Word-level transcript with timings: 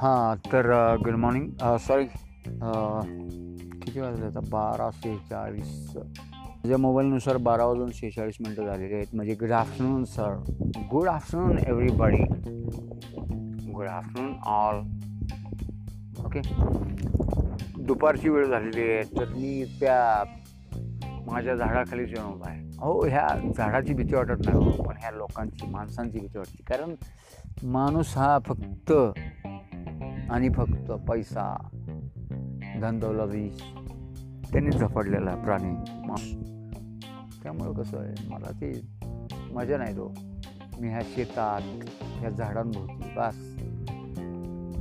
हां 0.00 0.36
तर 0.42 0.66
good 1.04 1.14
morning 1.18 1.78
sorry 1.86 2.04
किती 2.04 4.00
वाजले 4.00 4.26
आता? 4.26 4.40
बारा 4.50 4.90
सेहेचाळीस 4.90 5.96
माझ्या 5.96 6.78
मोबाईलनुसार 6.78 7.36
बारा 7.46 7.64
वाजून 7.66 7.90
सेहेचाळीस 7.92 8.36
मिनटं 8.40 8.66
झालेली 8.66 8.94
आहेत. 8.94 9.14
म्हणजे 9.14 9.34
good 9.40 9.52
afternoon 9.52 10.04
sir 10.04 10.34
good 10.90 11.08
afternoon 11.08 11.58
everybody 11.58 12.22
good 13.72 13.86
afternoon 13.86 14.32
all 14.46 14.80
okay 16.24 16.40
दुपारची 17.86 18.28
वेळ 18.28 18.46
झालेली 18.46 18.90
आहे. 18.90 19.02
तर 19.18 19.28
मी 19.28 19.64
त्या 19.80 20.24
माझ्या 21.30 21.54
झाडाखाली 21.54 22.06
जेवण 22.06 22.32
उभा 22.32 22.50
आहे. 22.50 22.66
हो 22.80 23.04
ह्या 23.06 23.26
झाडाची 23.56 23.94
भीती 23.94 24.14
वाटत 24.14 24.46
नाही 24.46 24.56
हो 24.56 24.82
पण 24.82 24.96
ह्या 25.00 25.10
लोकांची 25.10 25.66
माणसांची 25.70 26.18
भीती 26.18 26.38
वाटते. 26.38 26.62
कारण 26.68 26.94
माणूस 27.72 28.16
हा 28.16 28.38
फक्त 28.46 28.92
आणि 30.30 30.48
फक्त 30.48 30.92
पैसा 31.08 31.68
धनदौलती 32.82 33.48
त्यांनी 34.52 34.70
झपडलेला 34.70 35.34
प्राणी 35.34 35.74
त्यामुळं 37.42 37.72
कसं 37.72 37.98
आहे 37.98 38.28
मला 38.28 38.50
ती 38.52 38.72
मजा 39.54 39.76
नाही 39.76 39.96
तो. 39.96 40.14
मी 40.80 40.88
ह्या 40.88 41.00
शेतात 41.02 41.60
ह्या 42.02 42.30
झाडांभोवती 42.30 43.12
बस. 43.16 43.36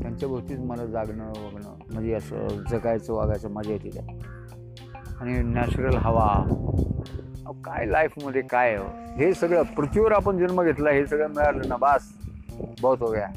त्यांच्या 0.01 0.29
भोवतीच 0.29 0.59
मला 0.59 0.85
जागणं 0.85 1.29
वगणं 1.29 1.93
म्हणजे 1.93 2.13
असं 2.13 2.47
जगायचं 2.71 3.13
वागायचं 3.13 3.51
मजा 3.51 3.71
येते 3.71 3.89
त्या 3.89 4.03
आणि 5.21 5.43
नॅचरल 5.43 5.95
हवा. 5.97 6.43
काय 7.65 7.85
लाईफमध्ये 7.85 8.41
काय 8.41 8.77
हे 9.17 9.33
सगळं 9.33 9.63
पृथ्वीवर 9.63 10.11
आपण 10.11 10.37
जन्म 10.37 10.61
घेतला 10.63 10.89
हे 10.89 11.05
सगळं 11.07 11.27
मिळालं 11.27 11.69
ना 11.69 11.77
बास. 11.77 12.01
बहुत 12.81 12.97
हो 13.01 13.11
गया. 13.11 13.27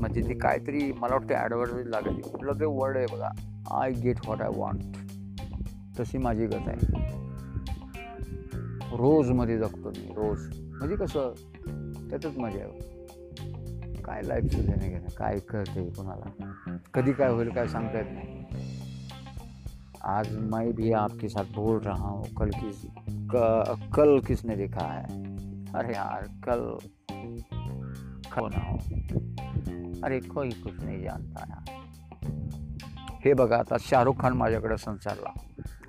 म्हणजे 0.00 0.20
ती 0.20 0.38
काहीतरी 0.38 0.92
मला 0.92 1.14
वाटतं 1.14 1.34
ॲडव्हर्टाईज 1.34 1.86
लागली. 1.86 2.22
कुठलं 2.22 2.52
ते 2.52 2.64
वर्ड 2.64 2.96
आहे 2.96 3.06
बघा. 3.12 3.30
I 3.70 3.92
get 3.92 4.16
what 4.24 4.42
I 4.42 4.48
want 4.54 4.82
तशी 6.00 6.18
माझी 6.18 6.46
गत 6.46 6.68
आहे. 6.68 6.86
रोजमध्ये 8.96 9.58
जगतो 9.58 9.88
मी 9.88 10.12
रोज. 10.16 10.40
म्हणजे 10.56 10.96
कसं? 10.96 11.32
त्यातच 12.10 12.38
मजा 12.38 12.58
आहे. 12.58 12.96
काय 14.00 14.22
लाईफ 14.22 14.44
घेणे 14.44 14.88
घेणं 14.88 15.08
काय 15.18 15.38
कळते 15.38 15.88
कोणाला? 15.90 16.76
कधी 16.94 17.12
काय 17.12 17.30
होईल 17.30 17.48
काय 17.48 17.68
सांगता 17.68 17.98
येत 17.98 18.06
नाही. 18.12 18.44
आज 20.04 20.36
मैं 20.36 20.70
भी 20.70 20.92
आपके 20.92 21.28
साथ 21.28 21.44
बोल 21.54 21.78
रहा 21.78 22.08
हूँ. 22.08 22.24
कल 22.36 22.50
किस 22.50 22.82
कल 23.94 24.18
किसने 24.18 24.56
देखा 24.56 24.84
है? 24.84 25.04
अरे 25.74 25.92
यार 25.92 26.24
कल. 26.44 26.76
खाऊ 28.32 28.48
ना। 28.48 28.60
हो 28.62 28.76
अरे 30.04 30.18
कोई 30.20 30.50
कुछ 30.62 30.82
नाही 30.82 31.00
जानता 31.02 31.44
यार। 31.48 31.76
हे 33.24 33.32
बघा 33.34 33.56
आता 33.56 33.76
शाहरुख 33.80 34.20
खान 34.20 34.32
माझ्याकडे 34.32 34.76
संसारला। 34.76 35.30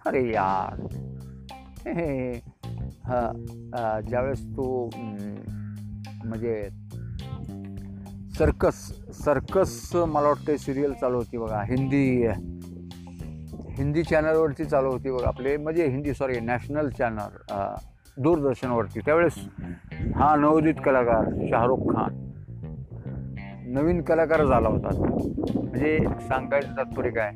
अरे 0.05 0.27
यार। 0.27 0.79
हे 1.87 2.33
ज्यावेळेस 4.07 4.43
तू 4.57 4.89
म्हणजे 6.25 6.69
सर्कस 8.37 8.75
सर्कस 9.15 9.95
मला 9.95 10.27
वाटतं 10.27 10.57
सिरियल 10.57 10.93
चालू 10.93 11.17
होती 11.17 11.37
बघा. 11.37 11.61
हिंदी 11.63 12.27
हिंदी 13.77 14.03
चॅनलवरती 14.03 14.65
चालू 14.65 14.91
होती 14.91 15.11
बघा 15.11 15.27
आपले. 15.27 15.55
म्हणजे 15.57 15.87
हिंदी 15.87 16.13
सॉरी 16.13 16.39
नॅशनल 16.39 16.89
चॅनल 16.89 17.37
दूरदर्शनवरती. 18.17 18.99
त्यावेळेस 18.99 19.33
हा 20.15 20.35
नवोदित 20.35 20.81
कलाकार 20.85 21.29
शाहरुख 21.49 21.93
खान. 21.93 22.28
नवीन 23.69 24.01
कलाकार 24.01 24.43
झाला 24.45 24.69
होता. 24.69 24.89
म्हणजे 25.55 25.97
सांगायचं 26.21 26.77
तात्पर्य 26.77 27.09
काय? 27.09 27.31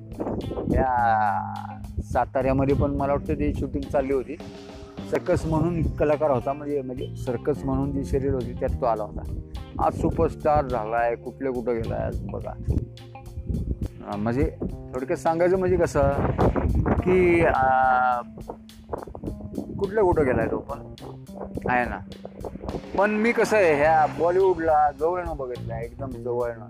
या 0.73 2.03
साताऱ्यामध्ये 2.03 2.75
पण 2.75 2.95
मला 2.95 3.13
वाटतं 3.13 3.33
ती 3.33 3.53
शूटिंग 3.53 3.89
चालली 3.91 4.13
होती. 4.13 4.35
सर्कस 5.11 5.45
म्हणून 5.45 5.81
कलाकार 5.95 6.31
होता 6.31 6.53
म्हणजे 6.53 6.81
म्हणजे 6.81 7.15
सर्कस 7.15 7.63
म्हणून 7.63 7.91
जी 7.91 8.03
शरीर 8.05 8.33
होती 8.33 8.53
त्यात 8.53 8.79
तो 8.81 8.85
आला 8.85 9.03
होता. 9.03 9.23
आज 9.85 9.99
सुपरस्टार 10.01 10.67
झाला 10.67 10.97
आहे 10.97 11.15
कुठले 11.15 11.51
कुठं 11.51 11.75
गेला 11.75 11.95
आहे 11.95 12.27
बघा. 12.31 12.53
म्हणजे 14.17 14.49
थोडक्यात 14.93 15.17
सांगायचं 15.17 15.57
म्हणजे 15.59 15.77
कसं 15.77 16.11
की 16.99 17.43
कुठल्या 19.83 20.03
कुठं 20.03 20.25
गेलाय 20.25 20.47
तो 20.51 20.57
पण? 20.57 20.93
आहे 21.69 21.85
ना. 21.85 21.99
पण 22.97 23.11
मी 23.11 23.31
कसं 23.31 23.57
आहे 23.57 23.75
ह्या 23.75 24.05
बॉलिवूडला 24.19 24.91
जवळनं 24.99 25.37
बघितलं 25.37 25.73
आहे 25.73 25.85
एकदम 25.85 26.09
जवळनं. 26.09 26.65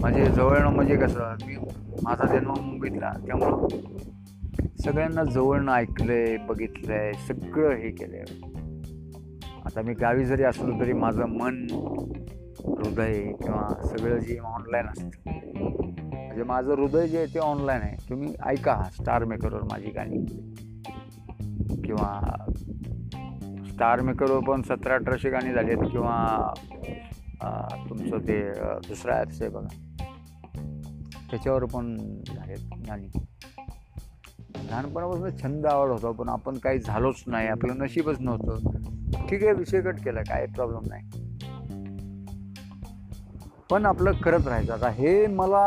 म्हणजे 0.00 0.26
जवळनं 0.26 0.68
म्हणजे 0.68 0.96
कसं 0.96 1.34
मी 1.46 1.56
माझा 2.02 2.26
जन्म 2.26 2.50
मुंबईतला 2.50 3.12
त्यामुळं 3.26 3.68
सगळ्यांना 4.84 5.24
जवळनं 5.24 5.72
ऐकलंय 5.72 6.36
बघितलंय 6.36 7.12
सगळं 7.12 7.76
हे 7.76 7.90
केलंय. 7.90 8.24
आता 9.64 9.82
मी 9.82 9.94
गावी 9.94 10.24
जरी 10.24 10.42
असलो 10.42 10.80
तरी 10.80 10.92
माझं 10.92 11.24
मन 11.24 11.66
हृदय 12.58 13.14
किंवा 13.14 13.82
सगळं 13.84 14.18
जे 14.18 14.38
ऑनलाईन 14.38 14.86
असतं. 14.86 15.30
म्हणजे 16.26 16.42
माझं 16.42 16.74
हृदय 16.74 17.06
जे 17.06 17.18
आहे 17.18 17.34
ते 17.34 17.38
ऑनलाईन 17.38 17.82
आहे. 17.82 17.96
तुम्ही 18.10 18.34
ऐका 18.46 18.82
स्टार 18.92 19.24
मेकरवर 19.24 19.62
माझी 19.62 19.90
गाणी. 19.90 20.26
किंवा 21.86 22.20
स्टार 23.70 24.00
मेकरवर 24.00 24.40
पण 24.44 24.62
सतरा 24.62 24.94
अठराशे 24.94 25.30
गाणी 25.30 25.52
झाली 25.52 25.72
आहेत 25.72 25.90
किंवा 25.92 26.52
तुमचं 27.88 28.18
ते 28.18 28.40
दुसरा 28.88 29.18
ॲप्स 29.18 29.42
आहे 29.42 29.50
बघा. 29.50 29.68
त्याच्यावर 31.30 31.64
पण 31.64 31.96
झालेत 32.26 32.74
गाणी. 32.88 33.08
लहानपणापासून 34.70 35.36
छंद 35.42 35.66
आवड 35.66 35.90
होता 35.90 36.10
पण 36.10 36.28
आपण 36.28 36.58
काही 36.58 36.78
झालोच 36.78 37.22
नाही. 37.26 37.48
आपलं 37.48 37.78
नशीबच 37.78 38.20
नव्हतं. 38.20 39.26
ठीक 39.28 39.42
आहे 39.44 39.52
विषय 39.52 39.80
कट 39.80 40.00
केला 40.04 40.20
काय 40.20 40.46
प्रॉब्लेम 40.46 40.88
नाही. 40.88 41.24
पण 43.70 43.86
आपलं 43.86 44.12
करत 44.12 44.46
राहायचं. 44.46 44.72
आता 44.72 44.88
हे 44.88 45.26
मला 45.26 45.66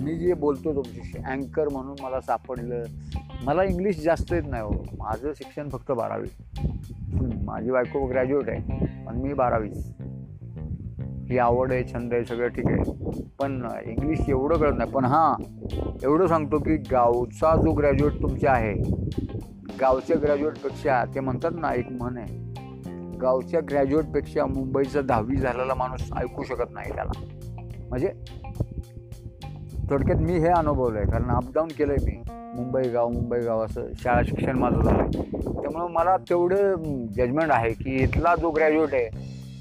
मी 0.00 0.18
जे 0.18 0.34
बोलतो 0.34 0.74
तुमच्याशी 0.74 1.18
अँकर 1.18 1.68
म्हणून 1.68 1.96
मला 2.02 2.20
सापडलं. 2.20 2.82
मला 3.44 3.62
इंग्लिश 3.62 4.00
जास्त 4.02 4.32
येत 4.32 4.42
नाही 4.46 4.62
हो. 4.62 4.70
माझं 4.98 5.32
शिक्षण 5.36 5.68
फक्त 5.68 5.90
बारावी. 5.92 6.28
माझी 7.44 7.70
बायको 7.70 8.06
ग्रॅज्युएट 8.06 8.48
आहे 8.48 9.04
पण 9.06 9.20
मी 9.20 9.32
बारावीच 9.34 9.92
ही 11.30 11.38
आवड 11.38 11.72
आहे 11.72 11.82
छंद 11.84 12.12
आहे 12.14 12.24
सगळं 12.24 12.48
ठीक 12.48 12.66
आहे. 12.66 12.82
पण 13.38 13.62
इंग्लिश 13.84 14.28
एवढं 14.28 14.58
कळत 14.58 14.78
नाही. 14.78 14.90
पण 14.90 15.04
हां 15.04 15.34
एवढं 16.02 16.26
सांगतो 16.26 16.58
की 16.58 16.76
गावचा 16.90 17.54
जो 17.56 17.72
ग्रॅज्युएट 17.72 18.20
तुमच्या 18.22 18.52
आहे 18.52 18.72
गावच्या 19.80 20.16
ग्रॅज्युएटपेक्षा 20.22 21.04
ते 21.14 21.20
म्हणतात 21.20 21.50
ना 21.54 21.74
एक 21.74 21.90
म्हण 21.92 22.16
आहे 22.18 23.16
गावच्या 23.20 23.60
ग्रॅज्युएटपेक्षा 23.70 24.46
मुंबईचा 24.46 25.00
दहावी 25.00 25.36
झालेला 25.36 25.74
माणूस 25.74 26.10
ऐकू 26.16 26.42
शकत 26.44 26.72
नाही 26.72 26.92
त्याला. 26.94 27.12
म्हणजे 27.88 28.12
थोडक्यात 29.90 30.20
मी 30.20 30.38
हे 30.38 30.48
अनुभवलं 30.48 30.98
आहे 30.98 31.10
कारण 31.10 31.30
अपडाऊन 31.30 31.68
केलं 31.68 31.92
आहे 31.92 32.06
मी. 32.06 32.22
मुंबई 32.56 32.88
गाव 32.88 33.08
मुंबई 33.08 33.38
गाव 33.40 33.64
असं 33.64 33.86
शाळा 33.96 34.22
शिक्षण 34.22 34.58
माझं 34.58 34.80
झालं 34.80 34.98
आहे 34.98 35.22
त्यामुळं 35.42 35.90
मला 35.92 36.16
तेवढं 36.16 37.06
जजमेंट 37.16 37.50
आहे 37.50 37.70
की 37.70 37.96
इथला 38.02 38.34
जो 38.36 38.50
ग्रॅज्युएट 38.50 38.94
आहे 38.94 39.08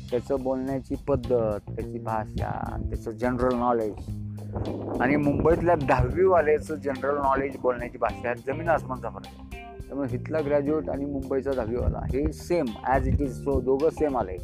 त्याचं 0.09 0.43
बोलण्याची 0.43 0.95
पद्धत 1.07 1.69
त्याची 1.69 1.99
भाषा 1.99 2.51
त्याचं 2.89 3.11
जनरल 3.11 3.55
नॉलेज 3.55 5.01
आणि 5.01 5.16
मुंबईतल्या 5.16 5.75
दहावीवाल्याचं 5.75 6.75
जनरल 6.75 7.17
नॉलेज 7.17 7.57
बोलण्याची 7.61 7.97
भाषा 7.97 8.33
जमीन 8.47 8.69
आसमानचा 8.69 9.09
फरक 9.09 9.28
आहे 9.28 9.66
त्यामुळे 9.87 10.16
इथला 10.16 10.40
ग्रॅज्युएट 10.46 10.90
आणि 10.90 11.05
मुंबईचा 11.05 11.52
दहावीवाला 11.52 11.99
हे 12.05 12.31
same 12.34 12.66
as 12.84 13.07
it 13.07 13.22
is 13.22 13.43
so 13.43 13.59
दोघं 13.61 13.90
सेम 13.90 14.17
आले. 14.17 14.37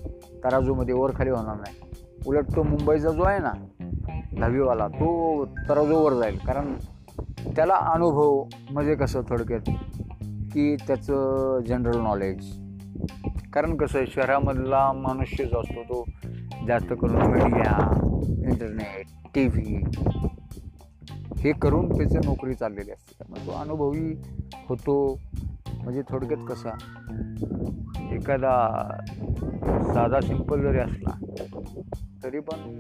तराजूमध्ये 0.44 0.96
वर 0.96 1.12
खाली 1.16 1.30
होणार 1.30 1.56
नाही. 1.56 1.76
उलट 2.28 2.56
तो 2.56 2.64
मुंबईचा 2.64 3.10
जो 3.10 3.24
आहे 3.24 3.40
ना 3.40 3.52
दहावीवाला 4.38 4.88
तो 4.88 5.46
तराजूवर 5.46 6.14
जाईल. 6.14 6.38
कारण 6.38 6.74
त्याला 7.56 7.74
अनुभव 7.74 8.44
म्हणजे 8.72 8.96
कसं 8.96 9.22
थोडक्यात? 9.30 9.70
की 10.54 10.76
त्याचं 10.76 11.60
जनरल 11.68 12.00
नॉलेज 12.00 12.60
कारण 13.54 13.78
कसं 13.78 13.98
आहे 13.98 14.08
शहरामधला 14.08 14.92
मनुष्य 14.92 15.44
जो 15.44 15.60
असतो 15.60 15.84
तो. 15.84 16.06
जास्त 16.68 16.94
करून 17.02 17.16
मीडिया 17.16 18.00
इंटरनेट 18.48 19.06
टी 19.36 19.48
व्ही 19.48 19.84
हे 21.38 21.52
करून 21.52 21.90
त्याची 21.90 22.18
नोकरी 22.18 22.54
चाललेली 22.54 22.92
असते. 22.92 23.16
त्यामुळे 23.18 23.48
तो 23.48 23.52
अनुभवी 23.62 24.14
होतो. 24.70 25.20
म्हणजे 25.84 26.02
थोडक्यात 26.10 26.46
कसा? 26.50 26.70
एखादा 28.12 28.86
साधा 29.94 30.20
सिंपल 30.22 30.62
जरी 30.62 30.78
असला 30.78 31.18
तरी 32.24 32.40
पण 32.40 32.78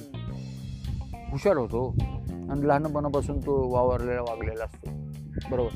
हुशार 1.33 1.57
होतो 1.57 1.95
आणि 2.49 2.67
लहानपणापासून 2.67 3.39
तो 3.39 3.69
वावरलेला 3.69 4.21
वागलेला 4.21 4.63
असतो. 4.63 4.89
बरोबर? 5.51 5.69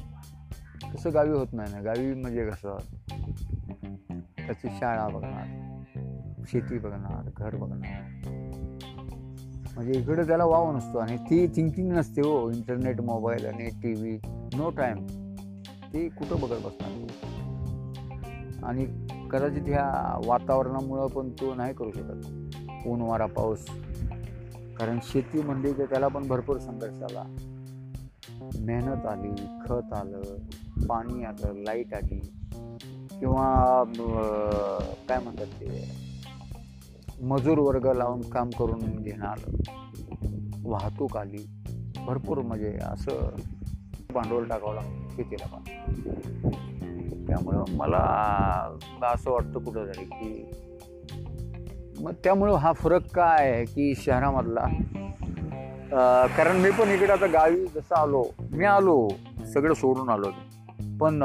तसं 0.96 1.14
गावी 1.14 1.30
होत 1.30 1.48
नाही 1.54 1.74
ना. 1.74 1.82
गावी 1.82 2.14
म्हणजे 2.14 2.46
कसं? 2.46 2.78
त्याची 4.38 4.68
शाळा 4.80 5.08
बघणार 5.08 5.46
शेती 6.48 6.78
बघणार 6.78 7.30
घर 7.38 7.56
बघणार. 7.56 8.02
म्हणजे 9.76 10.00
इकडे 10.00 10.24
त्याला 10.24 10.46
वाव 10.46 10.76
नसतो 10.76 10.98
आणि 10.98 11.18
ती 11.18 11.48
थिंकिंग 11.48 11.92
नसते 11.92 12.22
हो. 12.22 12.52
इंटरनेट 12.52 13.02
मोबाईल 13.02 13.46
आणि 13.46 13.70
टी 13.84 13.94
व्ही 13.94 14.20
नो 14.58 14.70
टाईम 14.70 15.06
ती 15.94 16.10
कुठं 16.10 16.36
बघत 16.42 16.66
बसणार? 16.66 16.92
आणि 18.64 18.86
कदाचित 19.32 19.62
ह्या 19.62 20.22
वातावरणामुळं 20.26 21.08
पण 21.08 21.30
तो 21.30 21.54
नाही 21.54 21.74
करू 21.74 21.92
शकत. 21.92 22.26
ऊन 22.88 23.02
वारा 23.02 23.26
पाऊस 23.26 23.66
कारण 24.80 25.00
शेती 25.04 25.42
म्हणली 25.42 25.74
की 25.74 25.86
त्याला 25.86 26.08
पण 26.08 26.28
भरपूर 26.28 26.58
संघर्ष 26.58 27.02
आला 27.04 27.24
मेहनत 28.60 29.06
आली 29.06 29.32
खत 29.66 29.94
आलं 29.94 30.22
पाणी 30.88 31.24
आलं 31.24 31.64
लाइट 31.64 31.94
आली 31.94 32.20
किंवा 33.20 33.84
काय 35.10 35.20
म्हणतात 35.20 35.60
ते 35.62 35.86
मजूर 37.22 37.58
वर्ग 37.58 37.92
लावून 37.96 38.22
काम 38.22 38.50
करून 38.50 39.02
घेणं 39.04 39.26
आलं 39.26 39.58
वाहतूक 40.64 41.18
आली 41.18 41.46
भरपूर 42.08 42.42
म्हणजे 42.42 42.78
असं 42.82 43.30
भांडवल 44.14 44.44
टाकावं 44.48 44.76
लागतं 44.76 45.10
शेतीला 45.10 45.46
पण. 45.46 45.64
त्यामुळं 47.26 47.64
मला 47.70 47.98
असं 49.08 49.32
वाटतं 49.32 49.64
कुठं 49.64 49.86
तरी 49.86 50.06
की 50.06 50.52
मग 52.00 52.14
त्यामुळं 52.24 52.56
हा 52.56 52.72
फरक 52.74 53.06
काय 53.14 53.52
आहे 53.52 53.64
की 53.66 53.94
शहरामधला? 53.98 54.66
कारण 56.38 56.58
मी 56.62 56.70
पण 56.80 56.90
इकडे 56.92 57.12
आता 57.14 57.28
गावी 57.34 57.66
जसं 57.66 57.96
आलो 57.96 58.24
मी 58.52 58.66
आलो 58.66 59.08
सगळं 59.54 59.74
सोडून 59.74 60.10
आलो. 60.10 60.32
पण 61.00 61.24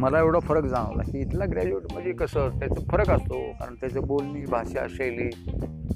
मला 0.00 0.18
एवढा 0.18 0.38
फरक 0.38 0.64
जाणवला 0.64 1.02
की 1.02 1.20
इथला 1.20 1.44
ग्रॅज्युएट 1.50 1.92
म्हणजे 1.92 2.12
कसं 2.12 2.58
त्याचा 2.58 2.80
फरक 2.90 3.10
असतो. 3.10 3.40
कारण 3.60 3.74
त्याचं 3.80 4.06
बोलणी 4.06 4.44
भाषा 4.50 4.86
शैली 4.90 5.28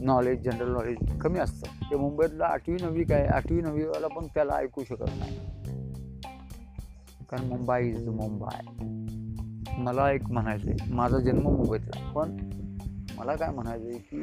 नॉलेज 0.01 0.43
जनरल 0.45 0.73
नॉलेज 0.73 1.19
कमी 1.21 1.39
असतं. 1.39 1.67
ते 1.91 1.97
मुंबईतला 1.97 2.47
आठवी 2.47 2.77
नववी 2.83 3.05
काय 3.05 3.27
आठवी 3.27 3.61
नववीवाला 3.63 4.07
पण 4.09 4.27
त्याला 4.35 4.57
ऐकू 4.57 4.85
शकत 4.89 5.11
नाही. 5.19 5.37
कारण 7.31 7.47
मुंबई 7.49 7.89
इज 7.89 8.09
मुंबई 8.09 8.87
मला 9.79 10.11
एक 10.13 10.31
म्हणायचं 10.31 10.71
आहे 10.71 10.93
माझा 10.95 11.19
जन्म 11.19 11.43
मुंबईतला. 11.43 12.11
पण 12.13 12.37
मला 13.21 13.35
काय 13.35 13.51
म्हणायचं 13.51 13.91
की 13.91 14.21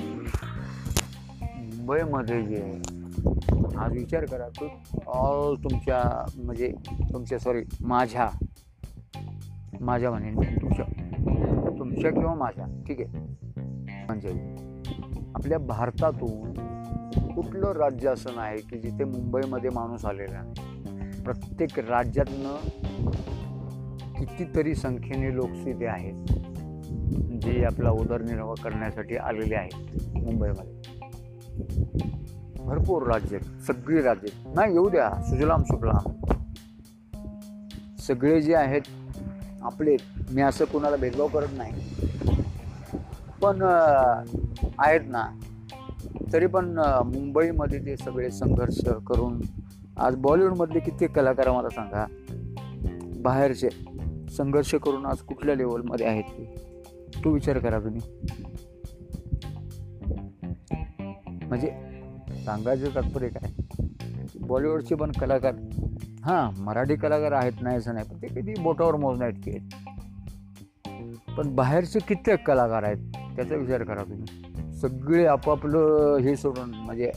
मुंबईमध्ये 1.77 2.41
जे 2.45 2.61
आज 3.77 3.91
विचार 3.91 4.25
करा 4.25 4.47
तो 4.61 4.69
ऑल 5.07 5.55
तुमच्या 5.55 6.25
म्हणजे 6.43 6.71
तुमच्या 7.13 7.39
सॉरी 7.39 7.63
माझ्या 7.81 8.29
माझ्या 9.81 10.11
म्हणेन 10.11 10.39
तुमच्या 10.39 10.85
तुमच्या 11.79 12.11
किंवा 12.11 12.35
माझ्या 12.35 12.65
ठीक 12.87 13.01
आहे? 13.01 13.19
म्हणजे 14.05 14.29
आपल्या 15.35 15.57
भारतातून 15.57 16.53
कुठलं 17.35 17.71
राज्य 17.71 18.09
असं 18.09 18.35
नाही 18.35 18.61
की 18.61 18.79
जिथे 18.79 19.03
मुंबईमध्ये 19.03 19.69
माणूस 19.69 20.05
आलेला 20.05 20.41
नाही. 20.41 21.23
प्रत्येक 21.23 21.79
राज्यातनं 21.79 22.55
कितीतरी 24.19 24.75
संख्येने 24.75 25.35
लोक 25.35 25.49
तिथे 25.65 25.85
आहेत. 25.85 26.33
जे 27.51 27.63
आपला 27.65 27.91
उदरनिर्वाह 27.91 28.53
करण्यासाठी 28.63 29.15
आलेले 29.15 29.55
आहेत 29.55 30.17
मुंबईमध्ये. 30.17 30.73
भरपूर 32.65 33.03
राज्य 33.03 33.39
सगळी 33.67 34.01
राज्य. 34.01 34.51
नाही 34.55 34.73
येऊ 34.73 34.89
द्या 34.89 35.09
सुजलाम 35.29 35.63
सुजलाम 35.63 36.13
सगळे 37.99 38.41
जे 38.41 38.55
आहेत 38.55 38.81
आपले 39.61 39.95
मी 40.31 40.41
असं 40.41 40.65
कोणाला 40.65 40.95
भेदभाव 40.95 41.27
करत 41.27 41.47
नाही. 41.57 41.73
पण 43.41 43.61
आहेत 44.79 45.01
ना. 45.07 45.25
तरी 46.33 46.45
पण 46.45 46.65
मुंबईमध्ये 47.05 47.79
ते 47.79 47.97
सगळे 47.97 48.31
संघर्ष 48.31 48.79
करून 49.07 49.41
आज 49.97 50.15
बॉलिवूडमधले 50.15 50.79
कित्येक 50.79 51.15
कलाकार 51.15 51.51
मला 51.51 51.69
सांगा. 51.69 52.05
बाहेरचे 53.19 53.69
संघर्ष 54.37 54.75
करून 54.75 55.05
आज 55.05 55.17
कुठल्या 55.17 55.55
लेवलमध्ये 55.55 56.05
आहेत 56.05 56.23
ते? 56.23 56.66
तो 57.23 57.31
विचार 57.33 57.59
करा 57.59 57.79
तुम्ही. 57.79 58.01
म्हणजे 61.47 61.67
सांगायचं 62.45 62.95
तात्पर्य 62.95 63.27
काय? 63.27 63.51
बॉलिवूडचे 64.41 64.95
पण 64.95 65.11
कलाकार 65.11 65.53
हां 66.23 66.63
मराठी 66.63 66.95
कलाकार 66.95 67.31
आहेत 67.31 67.61
नाही 67.61 67.77
असं 67.77 67.93
नाही 67.93 68.07
पण 68.09 68.21
ते 68.21 68.27
कधी 68.27 68.53
बोटावर 68.61 68.95
मोजण्या 68.95 69.27
इतके 69.27 69.51
आहेत. 69.51 69.69
पण 71.37 71.55
बाहेरचे 71.55 71.99
कित्येक 71.99 72.47
कलाकार 72.47 72.83
आहेत 72.83 73.11
त्याचा 73.35 73.55
विचार 73.55 73.83
करा 73.83 74.03
तुम्ही. 74.03 74.73
सगळे 74.81 75.25
आपापलं 75.25 76.17
हे 76.21 76.35
सोडून 76.35 76.69
म्हणजे 76.69 77.11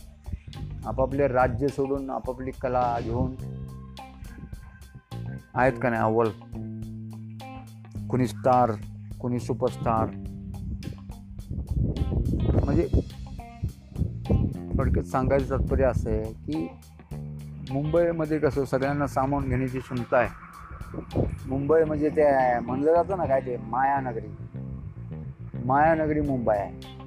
आपापले 0.86 1.28
राज्य 1.28 1.68
सोडून 1.68 2.10
आपापली 2.10 2.50
कला 2.50 2.98
घेऊन 3.02 3.34
आहेत 5.54 5.72
का 5.82 5.90
नाही 5.90 6.02
अव्वल? 6.02 6.28
कुणी 8.10 8.26
स्टार 8.26 8.70
कुणी 9.20 9.40
सुपरस्टार 9.40 10.06
म्हणजे 12.64 12.88
थोडक्यात 14.78 15.04
सांगायचं 15.04 15.58
तात्पर्य 15.58 15.84
असं 15.84 16.10
आहे 16.10 16.32
की 16.32 16.68
मुंबईमध्ये 17.70 18.38
कसं 18.38 18.64
सगळ्यांना 18.64 19.06
सामावून 19.06 19.48
घेण्याची 19.48 19.78
क्षमता 19.78 20.18
आहे. 20.18 20.28
मुंबई 21.48 21.84
म्हणजे 21.84 22.08
ते 22.08 22.58
म्हणलं 22.58 22.92
जातं 22.92 23.18
ना 23.18 23.24
काय 23.24 23.40
ते? 23.40 23.56
मायानगरी. 23.56 24.28
मायानगरी 25.64 26.20
मुंबई 26.20 26.56
आहे. 26.56 27.00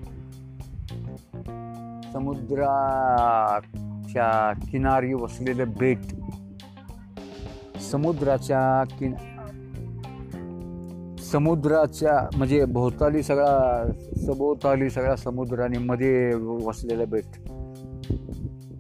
समुद्राच्या 2.14 4.54
किनारी 4.72 5.14
वसलेले 5.14 5.66
बेट. 5.66 5.98
समुद्राच्या 7.80 8.84
किन 9.00 9.14
समुद्राच्या 11.34 12.30
म्हणजे 12.38 12.66
भोवताली 12.66 13.24
सगळा 13.24 13.86
सभोवताली 14.28 14.90
सगळ्या 14.90 15.16
समुद्राने 15.16 15.78
मध्ये 15.78 16.34
वसलेलं 16.36 17.10
बेट. 17.10 17.26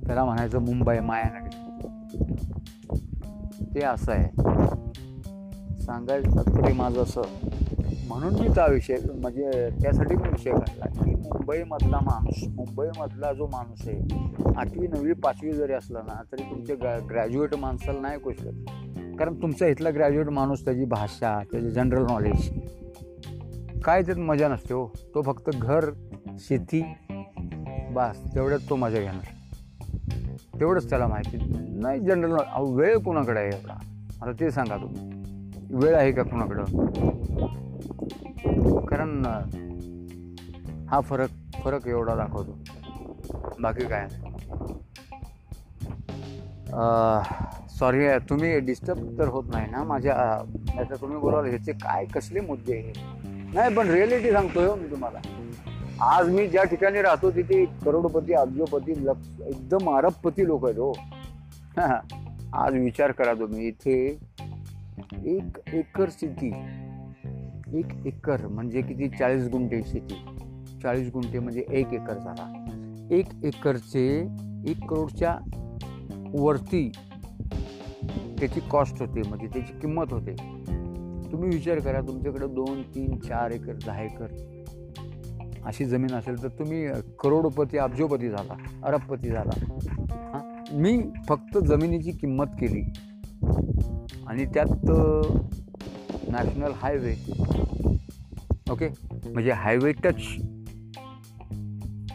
त्याला 0.06 0.26
म्हणायचं 0.26 0.60
मुंबई 0.60 1.00
मायानगरी. 1.00 1.58
ते 3.76 3.86
असं 3.86 4.12
आहे. 4.12 4.28
सांगायचं 5.82 6.36
तात्पर्य 6.36 6.74
माझं 6.74 7.04
असं. 7.04 7.22
म्हणून 8.08 8.34
मी 8.34 8.48
त्या 8.48 8.66
विषय 8.66 8.96
म्हणजे 9.14 9.70
त्यासाठी 9.82 10.16
मी 10.16 10.30
विषय 10.30 10.52
काढला 10.52 11.04
की 11.04 11.16
मुंबईमधला 11.16 11.98
माणूस 12.02 12.48
मुंबईमधला 12.56 13.34
जो 13.34 13.48
माणूस 13.48 13.88
आहे 13.88 14.00
आठवी 14.58 14.88
नववी 14.88 15.14
पाचवी 15.14 15.52
जरी 15.52 15.74
असला 15.74 16.00
ना 16.00 16.22
तरी 16.32 16.44
तुमच्या 16.44 16.98
ग्रॅज्युएट 17.10 17.56
माणसाला 17.56 18.00
नाही 18.02 18.20
कुशल 18.20 18.50
कारण 19.20 19.42
तुमचा 19.42 19.68
इथला 19.68 19.90
ग्रॅज्युएट 19.90 20.30
माणूस 20.30 20.64
त्याची 20.66 20.86
भाषा 20.86 21.40
त्याचे 21.52 21.72
जनरल 21.72 22.06
नॉलेज 22.10 22.50
काय 23.86 24.02
त्यात 24.02 24.18
मजा 24.18 24.48
नसते 24.48 24.74
हो. 24.74 24.88
तो 25.16 25.22
फक्त 25.22 25.50
घर 25.54 25.86
शेती 26.40 26.84
बास 27.92 28.20
तेवढ्यात 28.36 28.60
तो 28.70 28.76
मजा 28.76 29.00
घेणार. 29.00 30.60
तेवढंच 30.60 30.90
त्याला 30.90 31.08
माहिती. 31.08 31.38
नाही 31.82 32.00
जनरल 32.00 32.36
अहो 32.36 32.66
वेळ 32.66 32.98
कोणाकडे 32.98 33.40
आहे 33.40 33.50
एवढा 33.50 33.74
आता 34.22 34.32
ते 34.40 34.52
सांगा 34.52 34.78
तुम्ही. 34.78 35.76
वेळ 35.76 35.96
आहे 35.96 36.12
का 36.12 36.24
कोणाकडं? 36.24 36.64
कारण 38.86 39.26
हा 40.90 41.00
फरक 41.02 41.30
फरक 41.64 41.88
एवढा 41.88 42.16
दाखवतो. 42.16 42.58
बाकी 43.62 43.86
काय 43.88 44.08
सॉरी 47.80 48.08
तुम्ही 48.30 48.60
डिस्टर्ब 48.60 49.18
तर 49.20 49.28
होत 49.28 49.44
नाही 49.54 49.70
ना 49.72 49.84
माझ्या 49.84 50.14
आता 50.80 50.96
तुम्ही 50.96 51.18
बोलाल 51.18 51.46
ह्याचे 51.46 51.72
काय 51.74 52.06
कसले 52.06 52.40
मुद्दे 52.40 52.82
नाही 53.54 53.76
पण 53.76 53.88
रिअलिटी 53.88 54.32
सांगतोय 54.32 54.66
हो 54.66 54.76
मी 54.76 54.90
तुम्हाला. 54.92 55.20
आज 56.06 56.30
मी 56.30 56.48
ज्या 56.48 56.64
ठिकाणी 56.64 57.02
राहतो 57.02 57.30
तिथे 57.32 57.64
करोडपती 57.86 58.34
अब्जोपती 58.34 58.94
लक्ष 59.06 59.42
एकदम 59.48 59.90
अरबपती 59.96 60.46
लोक 60.48 60.66
आहेत 60.66 60.78
हो. 60.78 60.94
आज 62.54 62.74
विचार 62.74 63.12
करा 63.12 63.34
तुम्ही 63.34 63.68
इथे 63.68 63.96
एक 65.28 65.60
एकर 65.74 66.10
शेती 66.12 66.52
एक 67.80 67.94
एकर 68.08 68.46
म्हणजे 68.48 68.82
किती? 68.82 69.08
चाळीस 69.10 69.48
गुंठे 69.52 69.82
शेती. 69.84 70.16
चाळीस 70.84 71.10
गुंठे 71.14 71.40
म्हणजे 71.40 71.66
एक 71.70 71.94
एकर 71.94 72.18
झाला. 72.18 72.52
एक 73.12 73.46
एकरचे 73.46 74.06
एक 74.72 74.86
करोडच्या 74.90 75.38
वरती 76.36 76.92
त्याची 78.44 78.60
कॉस्ट 78.70 79.02
होते 79.02 79.22
म्हणजे 79.30 79.48
त्याची 79.48 79.80
किंमत 79.80 80.06
होते. 80.12 80.32
तुम्ही 81.32 81.50
विचार 81.50 81.80
करा 81.80 82.02
तुमच्याकडे 82.02 82.48
दोन 82.48 82.82
तीन 82.82 83.20
चार 83.20 83.52
एकर 83.52 83.74
दहा 83.86 84.02
एकर 84.02 84.28
अशी 85.66 85.86
जमीन 85.86 86.12
असेल 86.12 86.44
तर 86.44 86.48
तुम्ही 86.48 86.88
करोडपती 87.20 87.78
अब्जोपती 87.78 88.30
झाला 88.30 88.54
अरबपती 88.84 89.30
झाला. 89.30 89.78
मी 90.72 91.04
फक्त 91.30 91.58
जमिनीची 91.58 92.12
किंमत 92.12 92.46
केली. 92.46 92.82
आणि 94.28 94.46
त्यात 94.46 94.92
नॅशनल 96.30 96.72
हायवे. 96.76 97.16
ओके? 98.72 98.90
म्हणजे 99.30 99.52
हायवे 99.52 99.92
टच. 99.92 100.22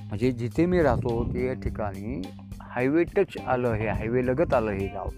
म्हणजे 0.07 0.31
जिथे 0.31 0.67
मी 0.67 0.83
राहतो 0.83 1.25
ते 1.25 1.55
ठिकाणी 1.55 2.23
हायवे 2.61 3.05
टच 3.05 3.39
आलं 3.47 3.73
हे 3.73 3.89
हायवे 3.89 4.27
लगत 4.27 4.55
आलं 4.55 4.71
हे 4.71 4.87
गाव. 4.87 5.09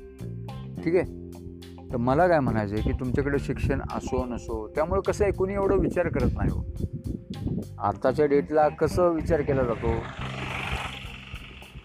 ठीक 0.84 0.94
आहे? 0.96 1.18
तर 1.92 1.96
मला 1.96 2.26
काय 2.28 2.40
म्हणायचं 2.40 2.74
आहे 2.74 2.82
की 2.82 2.92
तुमच्याकडे 3.00 3.38
शिक्षण 3.38 3.80
असो 3.92 4.24
नसो 4.24 4.66
त्यामुळे 4.74 5.00
कसं 5.06 5.24
आहे 5.24 5.32
कोणी 5.32 5.54
एवढं 5.54 5.78
विचार 5.78 6.08
करत 6.08 6.36
नाही 6.36 6.50
हो. 6.50 6.62
आताच्या 7.78 8.26
डेटला 8.26 8.68
कसं 8.80 9.08
विचार 9.14 9.40
केला 9.42 9.62
जातो? 9.64 9.92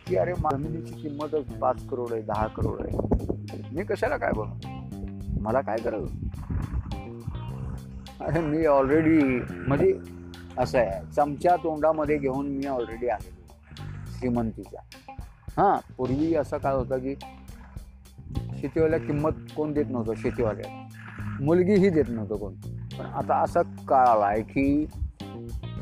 की 0.08 0.16
अरे 0.16 0.34
जमिनीची 0.34 1.02
किंमतच 1.02 1.52
पाच 1.62 1.86
करोड 1.88 2.12
आहे 2.14 2.22
दहा 2.22 2.48
करोड 2.48 2.82
आहे. 2.82 3.70
मी 3.76 3.84
कशाला 3.84 4.18
काय 4.18 4.32
बघ 4.36 4.48
मला 5.42 5.62
काय 5.62 5.78
करावं 5.78 6.24
अरे 8.22 8.40
मी 8.42 8.66
ऑलरेडी 8.66 9.20
म्हणजे 9.68 9.94
असं 10.58 10.78
आहे 10.80 11.02
चमच्या 11.16 11.56
तोंडामध्ये 11.56 12.18
घेऊन 12.18 12.48
मी 12.48 12.68
ऑलरेडी 12.68 13.08
आहे 13.10 13.34
श्रीमंतीच्या. 14.12 14.82
हां 15.58 15.78
पूर्वी 15.98 16.34
असं 16.36 16.58
काय 16.58 16.76
होतं 16.76 16.98
की 16.98 17.14
शेतीवाल्या 18.66 19.00
किंमत 19.00 19.32
कोण 19.56 19.74
देत 19.74 19.86
नव्हतं? 19.90 20.14
शेतीवाल्या. 20.16 20.88
मुलगीही 21.42 21.90
देत 21.90 22.04
नव्हतं 22.10 22.36
कोण. 22.36 22.54
पण 23.00 23.06
आता 23.06 23.42
असा 23.42 23.62
काळ 23.62 24.08
आला 24.08 24.26
आहे 24.26 24.42
की 24.42 24.86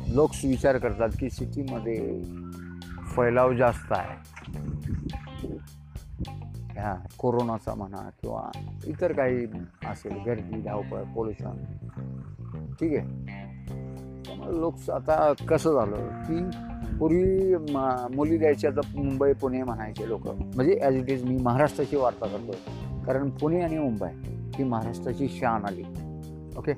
लोक 0.08 0.30
विचार 0.44 0.78
करतात 0.78 1.08
की 1.20 1.30
सिटीमध्ये 1.30 2.22
फैलाव 3.16 3.52
जास्त 3.52 3.92
आहे. 3.92 4.36
ह्या 6.72 7.06
कोरोनाचा 7.18 7.74
म्हणा 7.74 8.10
किंवा 8.22 8.50
इतर 8.84 9.12
काही 9.12 9.46
असेल 9.86 10.22
गर्दी 10.26 10.60
धावपळ 10.60 11.02
पोल्युशन 11.02 11.64
ठीक 12.80 12.98
आहे. 12.98 13.06
त्यामुळे 14.22 14.60
लोक 14.60 14.90
आता 14.90 15.32
कसं 15.48 15.72
झालं 15.72 16.22
की 16.22 16.38
पूर्वी 17.04 17.54
मुली 18.16 18.36
द्यायच्या 18.38 18.70
तर 18.70 18.86
मुंबई 18.94 19.32
पुणे 19.32 19.62
म्हणायचे 19.62 20.08
लोक. 20.08 20.26
म्हणजे 20.28 20.78
ॲज 20.82 20.94
इट 20.96 21.10
इज 21.10 21.24
मी 21.24 21.36
महाराष्ट्राची 21.36 21.96
वार्ता 21.96 22.26
करतो 22.26 23.02
कारण 23.06 23.30
पुणे 23.30 23.60
आणि 23.60 23.78
मुंबई 23.78 24.08
ही 24.56 24.64
महाराष्ट्राची 24.64 25.28
शान 25.30 25.64
आली. 25.64 25.82
ओके 26.58 26.72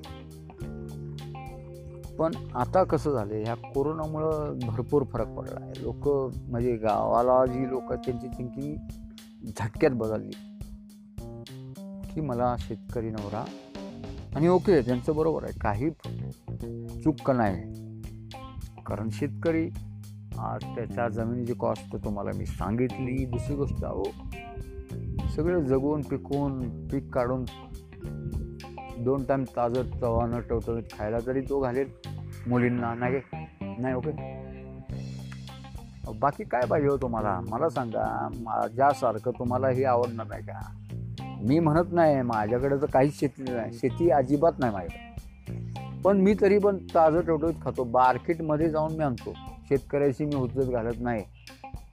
पण 2.18 2.32
आता 2.54 2.82
कसं 2.84 3.12
झालं 3.12 3.34
ह्या 3.34 3.54
कोरोनामुळं 3.54 4.58
भरपूर 4.62 5.04
फरक 5.12 5.28
पडला 5.28 5.60
आहे. 5.60 5.82
लोक 5.82 6.08
म्हणजे 6.50 6.76
गावाला 6.76 7.44
जी 7.46 7.68
लोक 7.70 7.92
त्यांची 7.94 8.26
थिंकिंग 8.28 8.76
झटक्यात 9.48 9.92
बदलली. 9.92 10.36
की 12.14 12.20
मला 12.20 12.54
शेतकरी 12.58 13.10
नवरा 13.10 13.44
आणि 14.34 14.48
ओके 14.48 14.80
त्यांचं 14.82 15.16
बरोबर 15.16 15.44
आहे. 15.44 15.58
काही 15.60 15.90
चूक 17.04 17.30
नाही? 17.30 17.84
कारण 18.86 19.08
शेतकरी 19.12 19.68
त्याच्या 20.38 21.08
जमिनीची 21.08 21.54
कॉस्ट 21.54 21.96
तुम्हाला 21.96 22.30
मी 22.38 22.46
सांगितली. 22.46 23.24
दुसरी 23.24 23.54
गोष्ट 23.56 23.84
अहो 23.84 24.04
सगळं 25.36 25.60
जगून 25.60 26.00
पिकवून 26.00 26.60
पीक 26.88 27.10
काढून 27.14 27.44
दोन 29.04 29.24
टाईम 29.24 29.44
ताजं 29.56 29.82
चव्हाणं 30.00 30.40
टवटवीत 30.40 30.82
खायला 30.92 31.18
तरी 31.26 31.40
तो 31.40 31.60
घालेल 31.60 31.90
मुलींना. 32.46 32.94
नाही 32.94 33.20
नाही 33.62 33.94
ओके? 33.94 34.10
बाकी 36.20 36.44
काय 36.44 36.66
पाहिजे 36.66 36.88
हो 36.88 36.96
तुम्हाला? 36.96 37.40
मला 37.48 37.68
सांगा 37.68 38.28
माझ्यासारखं 38.34 39.30
तुम्हाला 39.30 39.68
हे 39.68 39.84
आवडणार 39.84 40.26
नाही 40.26 40.42
का? 40.42 40.60
मी 41.48 41.58
म्हणत 41.58 41.92
नाही 41.92 42.22
माझ्याकडे 42.22 42.76
तर 42.76 42.86
काहीच 42.86 43.18
शेती 43.20 43.42
नाही. 43.42 43.72
शेती 43.72 44.10
अजिबात 44.10 44.52
नाही 44.58 44.72
माझ्याकडे. 44.72 46.00
पण 46.04 46.20
मी 46.20 46.34
तरी 46.40 46.58
पण 46.58 46.76
ताजं 46.94 47.20
टवटवीत 47.20 47.54
खातो. 47.62 47.84
मार्केटमध्ये 47.84 48.70
जाऊन 48.70 48.92
मी 48.92 49.04
आणतो. 49.04 49.32
शेतकऱ्याशी 49.68 50.24
मी 50.24 50.36
हुज्जत 50.36 50.72
घालत 50.72 51.00
नाही. 51.00 51.22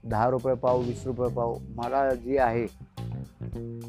दहा 0.03 0.29
रुपये 0.29 0.55
पाव 0.55 0.79
वीस 0.79 1.05
रुपये 1.05 1.35
पाव 1.35 1.55
मला 1.75 2.13
जी 2.13 2.37
आहे 2.37 2.65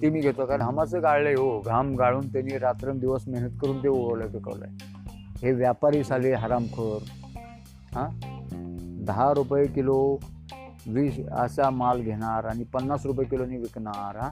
ती 0.03 0.11
मी 0.11 0.21
घेतो. 0.21 0.47
कारण 0.47 0.61
हमाचं 0.61 1.03
गाळलंय 1.03 1.35
हो. 1.35 1.61
घाम 1.61 1.95
गाळून 1.95 2.33
त्यांनी 2.33 2.59
रात्रंदिवस 2.59 3.29
मेहनत 3.29 3.59
करून 3.63 3.83
ते 3.83 3.89
ओळलं 3.89 4.27
पिकवलं 4.27 4.67
हे 5.43 5.53
व्यापारी 5.53 6.05
साले 6.05 6.33
हरामखोर. 6.33 7.03
हां? 7.95 8.09
दहा 9.05 9.33
रुपये 9.35 9.67
किलो 9.67 10.19
वीस 10.87 11.19
असा 11.33 11.71
माल 11.71 12.01
घेणार 12.01 12.45
आणि 12.45 12.65
पन्नास 12.65 13.07
रुपये 13.07 13.27
किलोनी 13.27 13.57
विकणार 13.57 14.17
हां? 14.17 14.31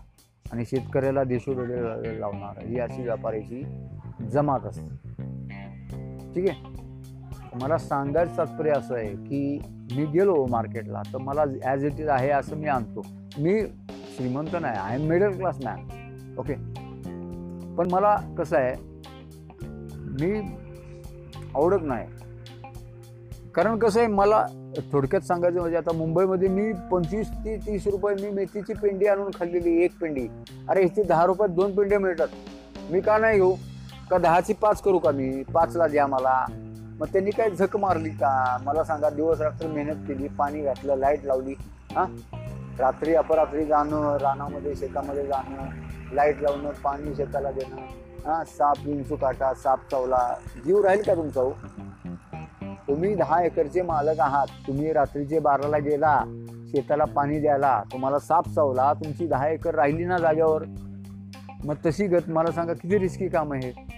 आणि 0.53 0.65
शेतकऱ्याला 0.65 1.25
देशोडोले 1.25 2.21
लावणार. 2.21 2.65
ही 2.65 2.79
अशी 2.79 3.03
व्यापाऱ्याची 3.03 3.63
जमात 4.27 4.61
असते. 4.61 4.89
ठीक 6.35 6.49
आहे? 6.49 6.72
मला 7.61 7.77
सांगायचं 7.79 8.37
तात्पर्य 8.37 8.71
असं 8.71 8.95
आहे 8.95 9.09
की 9.09 9.59
मी 9.97 10.05
गेलो 10.13 10.45
मार्केटला 10.51 11.03
तर 11.13 11.19
मला 11.19 11.45
ॲज 11.63 11.85
इट 11.85 12.01
इज 12.01 12.09
आहे 12.09 12.31
असं 12.31 12.57
मी 12.57 12.69
आणतो. 12.69 13.03
मी 13.39 13.61
श्रीमंत 14.17 14.57
नाही 14.61 14.79
I 14.79 14.95
am 14.95 15.09
middle 15.09 15.37
class 15.37 15.59
man 15.65 16.37
okay 16.39 16.55
पण 17.77 17.91
मला 17.91 18.15
कसं 18.39 18.57
आहे 18.57 18.75
मी 20.21 20.33
आवडत 21.55 21.83
नाही. 21.83 22.07
कारण 23.55 23.79
कसं 23.79 24.01
आहे 24.01 24.09
मला 24.09 24.45
थोडक्यात 24.93 25.23
सांगायचं 25.23 25.61
म्हणजे 25.61 25.77
आता 25.77 25.93
मुंबईमध्ये 25.93 26.49
मी 26.49 26.73
पंचवीस 26.91 27.31
ते 27.45 27.57
तीस 27.57 27.87
रुपये 27.87 28.15
मी 28.23 28.31
मेथीची 28.35 28.75
पेंडी 28.75 29.07
आणून 29.07 29.31
खाल्लेली 29.35 29.83
एक 29.85 29.99
पेंडी. 30.01 30.27
अरे 30.69 30.83
इथे 30.83 31.03
दहा 31.03 31.27
रुपयात 31.27 31.51
दोन 31.51 31.75
पेंड्या 31.75 31.99
मिळतात. 32.01 32.29
मी 32.91 33.01
का 33.01 33.19
नाही 33.19 33.37
घेऊ? 33.37 33.55
का 34.11 34.19
दहाची 34.19 34.53
पाच 34.53 34.83
करू 34.83 34.99
का 34.99 35.11
मी? 35.11 35.43
पाचला 35.55 35.87
द्या 35.87 36.07
मला. 36.07 36.45
मग 37.01 37.07
त्यांनी 37.07 37.31
काय 37.31 37.51
झक 37.51 37.77
मारली 37.77 38.09
का? 38.09 38.59
मला 38.63 38.85
सांगा 38.85 39.11
दिवस 39.11 39.41
रात्र 39.41 39.67
मेहनत 39.67 40.09
केली 40.09 40.29
पाणी 40.29 40.63
घातलं 40.63 40.97
लाइट 40.97 41.25
लावली. 41.25 41.55
हा? 41.97 42.05
रात्री 42.79 43.15
अपरात्री 43.15 43.65
जाणं 43.65 44.17
रानामध्ये 44.17 44.75
शेतामध्ये 44.75 45.27
जाणं 45.27 45.69
लाइट 46.15 46.43
लावणं 46.43 46.71
पाणी 46.71 47.15
शेताला 47.15 47.51
देणं. 47.51 47.77
हा? 48.27 48.45
साप 48.45 48.77
विंचू 48.85 49.17
काटा 49.17 49.55
साप 49.55 49.79
चावला. 49.91 50.35
जीव 50.65 50.85
राहील 50.85 51.03
का 51.03 51.15
तुमचा 51.15 51.41
हो? 51.41 51.51
तुम्ही 52.89 53.15
दहा 53.15 53.43
एकरचे 53.43 53.83
मालक 53.83 54.21
आहात. 54.21 54.47
तुम्ही 54.67 54.93
रात्रीचे 54.93 55.39
बाराला 55.39 55.79
गेला 55.79 56.23
शेताला 56.69 57.05
पाणी 57.05 57.41
द्यायला. 57.41 57.83
तुम्हाला 57.93 58.19
साप 58.19 58.49
चावला 58.49 58.93
तुमची 58.93 59.27
दहा 59.27 59.49
एकर 59.49 59.75
राहिली 59.75 60.05
ना 60.05 60.19
जाग्यावर 60.19 60.63
मग 61.65 61.75
तशी 61.87 62.07
गत 62.07 62.29
मला 62.29 62.51
सांगा 62.51 62.73
किती 62.73 62.99
रिस्की 62.99 63.29
काम 63.29 63.53
आहे 63.53 63.92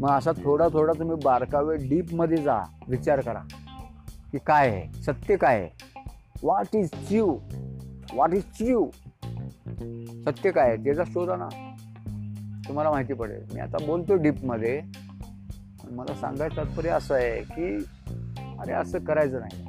मग 0.00 0.10
असा 0.10 0.30
थोडा 0.32 0.68
थोडा 0.72 0.92
तुम्ही 0.98 1.16
बारकावे 1.24 1.76
डीपमध्ये 1.76 2.36
जा. 2.36 2.60
विचार 2.88 3.20
करा. 3.20 3.40
की 4.32 4.38
काय 4.38 4.68
आहे? 4.68 5.02
सत्य 5.02 5.36
काय 5.36 5.60
आहे? 5.60 5.68
व्हॉट 6.42 6.76
इज 6.76 6.88
चिव 7.08 7.26
व्हॉट 8.12 8.32
इज 8.32 8.42
चिव 8.42 8.84
सत्य 10.26 10.50
काय 10.50 10.68
आहे? 10.68 10.76
त्याचा 10.76 11.04
शोधा 11.04 11.36
ना. 11.36 11.48
तुम्हाला 12.68 12.90
माहिती 12.90 13.14
पडेल. 13.14 13.44
मी 13.54 13.60
आता 13.60 13.86
बोलतो 13.86 14.14
डीपमध्ये 14.14 14.82
मला 15.90 16.14
सांगायचं 16.14 16.56
तात्पर्य 16.56 16.90
असं 16.90 17.14
आहे 17.14 17.42
की 17.42 17.84
अरे 18.58 18.72
असं 18.72 18.98
करायचं 18.98 19.40
नाही. 19.40 19.62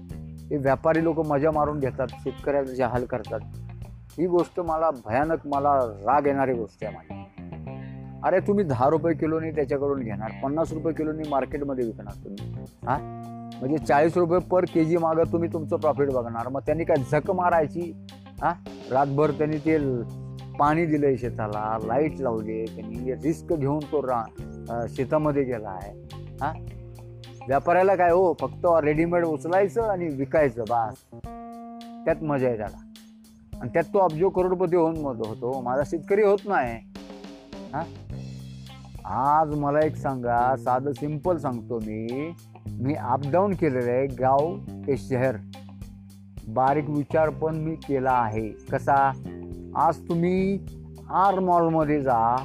हे 0.48 0.58
व्यापारी 0.58 1.04
लोक 1.04 1.20
मजा 1.20 1.51
मारून 1.51 1.80
घेतात. 1.80 2.08
शेतकऱ्याचे 2.12 2.84
हाल 2.84 3.06
करतात. 3.06 3.39
ही 4.18 4.27
गोष्ट 4.27 4.60
मला 4.60 4.89
भयानक 4.92 5.48
मला 5.48 5.75
राग 6.06 6.27
येणारी 6.27 6.54
गोष्ट 6.54 6.84
आहे 6.84 6.94
माझी. 6.96 7.35
अरे 8.25 8.39
तुम्ही 8.39 8.65
दहा 8.65 8.89
रुपये 8.89 9.13
किलोनी 9.13 9.51
त्याच्याकडून 9.51 10.00
घेणार 10.00 10.32
पन्नास 10.44 10.74
रुपये 10.74 10.94
किलोनी 10.94 11.29
मार्केटमध्ये 11.29 11.86
विकणार 11.86 12.13
तुम्ही. 12.24 12.65
हा? 12.86 12.98
म्हणजे 13.60 13.77
चाळीस 13.77 14.17
रुपये 14.17 14.39
पर 14.39 14.65
के 14.65 14.86
जी 14.86 14.98
मागं 14.98 15.24
तुम्ही 15.32 15.50
तुमचं 15.53 15.77
प्रॉफिट 15.77 16.10
बघणार. 16.10 16.48
मग 16.48 16.60
त्यांनी 16.60 16.84
काय 16.84 16.96
झक 17.12 17.32
मारायची? 17.32 18.05
हा? 18.41 18.53
रातभर 18.91 19.32
त्यांनी 19.32 19.58
ते 19.58 19.77
पाणी 20.60 20.86
दिलंय 20.86 21.15
शेताला 21.15 21.77
लाइट 21.86 22.20
लावली 22.20 22.65
त्यांनी 22.65 23.13
रिस्क 23.13 23.53
घेऊन 23.53 23.79
तो 23.79 24.01
रा 24.01 24.24
शेतामध्ये 24.89 25.44
गेला 25.44 25.70
आहे 25.70 25.91
हा? 26.41 26.53
व्यापाऱ्याला 27.48 27.96
काय 27.96 28.12
हो 28.12 28.34
फक्त 28.34 28.65
रेडीमेड 28.84 29.25
उचलायचं 29.25 29.82
आणि 29.82 30.08
विकायचं 30.08 30.63
बास. 30.70 30.96
त्यात 32.05 32.24
मजा 32.24 32.48
आहे 32.48 32.58
त्याला. 32.58 32.77
आणि 33.62 33.70
त्यात 33.74 33.84
तो 33.84 34.00
अब्जो 34.00 34.29
करोडपती 34.29 34.75
होऊन 34.75 34.98
होतो. 34.98 35.62
माझा 35.62 35.84
शेतकरी 35.86 36.24
होत 36.24 36.38
नाही. 36.46 36.79
हा? 37.74 37.84
आज 39.09 39.55
मला 39.55 39.85
एक 39.85 39.95
सांगा 39.95 40.55
साधं 40.57 40.91
सिंपल 40.91 41.38
सांगतो 41.38 41.79
मी. 41.79 42.33
मी 42.67 42.93
अपडाऊन 42.93 43.53
केलेलं 43.53 43.91
आहे 43.91 44.07
गाव 44.07 44.55
ते 44.88 44.97
शहर. 44.97 45.35
बारीक 46.47 46.89
विचार 46.89 47.29
पण 47.29 47.55
मी 47.55 47.75
केला 47.75 48.12
आहे. 48.12 48.50
कसा? 48.50 49.12
आज 49.75 49.97
तुम्ही 49.97 50.59
आर 51.09 51.39
मॉलमध्ये 51.39 52.01
जा 52.01 52.38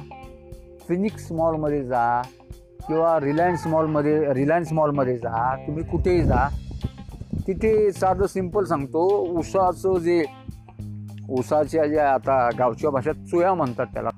फिनिक्स 0.87 1.31
मॉलमध्ये 1.31 1.83
जा 1.83 2.21
किंवा 2.87 3.19
रिलायन्स 3.19 3.67
मॉलमध्ये 3.67 4.33
रिलायन्स 4.33 4.73
मॉलमध्ये 4.73 5.17
जा 5.17 5.55
तुम्ही 5.67 5.83
कुठेही 5.83 6.23
जा. 6.23 6.47
तिथे 7.47 7.91
साधं 7.91 8.25
सिंपल 8.25 8.63
सांगतो 8.63 9.07
उसाचं 9.39 9.97
जे 9.97 10.23
उसाच्या 11.29 11.87
ज्या 11.87 12.13
आता 12.13 12.49
गावच्या 12.59 12.89
भाषेत 12.89 13.13
चुया 13.13 13.53
म्हणतात 13.53 13.85
त्याला 13.85 14.09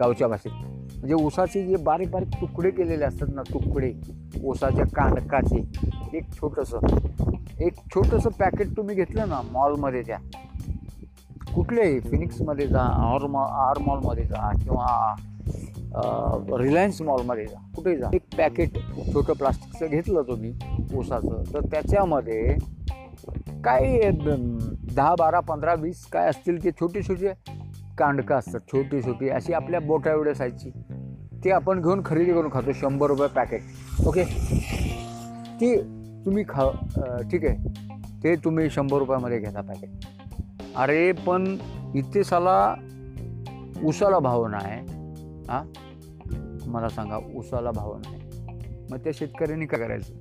गावच्या 0.00 0.28
भाषेत. 0.28 0.73
म्हणजे 1.04 1.24
ऊसाचे 1.24 1.62
जे 1.62 1.76
बारीक 1.76 2.10
बारीक 2.10 2.28
तुकडे 2.40 2.70
केलेले 2.70 3.04
असतात 3.04 3.28
ना 3.34 3.42
तुकडे 3.42 3.90
ऊसाच्या 4.42 4.84
कांडकाचे 4.94 5.58
एक 6.16 6.30
छोटंसं 6.32 6.86
एक 7.64 7.78
छोटंसं 7.94 8.30
पॅकेट 8.38 8.68
तुम्ही 8.76 8.94
घेतलं 8.96 9.28
ना 9.28 9.40
मॉलमध्ये 9.50 10.02
त्या 10.02 10.18
कुठल्याही 11.54 11.98
फिनिक्समध्ये 12.00 12.66
जा 12.66 12.82
आर 13.04 13.26
मॉ 13.26 13.44
आर 13.64 13.78
मॉलमध्ये 13.78 14.24
जा 14.24 14.50
किंवा 14.62 15.14
रिलायन्स 16.58 17.00
मॉलमध्ये 17.02 17.44
जा 17.46 17.58
कुठेही 17.76 17.96
जा. 17.96 18.08
एक 18.14 18.22
पॅकेट 18.38 18.78
छोटं 19.12 19.32
प्लास्टिकचं 19.32 19.86
घेतलं 19.86 20.22
तुम्ही 20.22 20.52
ऊसाचं 20.96 21.42
तर 21.54 21.66
त्याच्यामध्ये 21.72 22.56
काही 23.64 24.10
दहा 24.10 25.14
बारा 25.18 25.40
पंधरा 25.42 25.74
वीस 25.74 26.04
काय 26.06 26.28
असतील 26.28 26.64
ते 26.64 26.70
छोटे 26.70 27.02
छोटे 27.02 27.32
कांडकं 27.98 28.34
असतात 28.34 28.60
छोटी 28.72 29.02
छोटी 29.02 29.28
अशी 29.28 29.52
आपल्या 29.52 29.80
बोटा 29.80 30.10
एवढ्या 30.10 30.34
साईजची 30.34 30.70
ते 31.44 31.50
आपण 31.50 31.80
घेऊन 31.82 32.02
खरेदी 32.04 32.32
करून 32.32 32.50
खातो 32.52 32.72
शंभर 32.72 33.06
रुपये 33.06 33.28
पॅकेट 33.28 33.60
ओके 34.06 34.24
ती 35.60 35.76
तुम्ही 36.24 36.44
खा 36.48 36.70
ठीक 37.32 37.44
आहे. 37.44 37.56
ते 38.24 38.34
तुम्ही 38.36 38.70
शंभर 38.70 38.98
रुपयामध्ये 38.98 39.38
घेता 39.38 39.60
पॅकेट 39.60 40.06
अरे 40.76 41.12
पण 41.12 41.56
इथे 41.94 42.24
साला 42.24 42.74
उसाला 43.84 44.18
भाव 44.18 44.46
नाही. 44.46 44.80
हां? 45.48 45.62
मला 46.70 46.88
सांगा 46.88 47.16
उसाला 47.34 47.70
भाव 47.70 47.96
नाही. 47.96 48.20
मग 48.90 48.98
त्या 48.98 49.12
शेतकऱ्यांनी 49.14 49.66
काय 49.66 49.80
करायचं? 49.80 50.14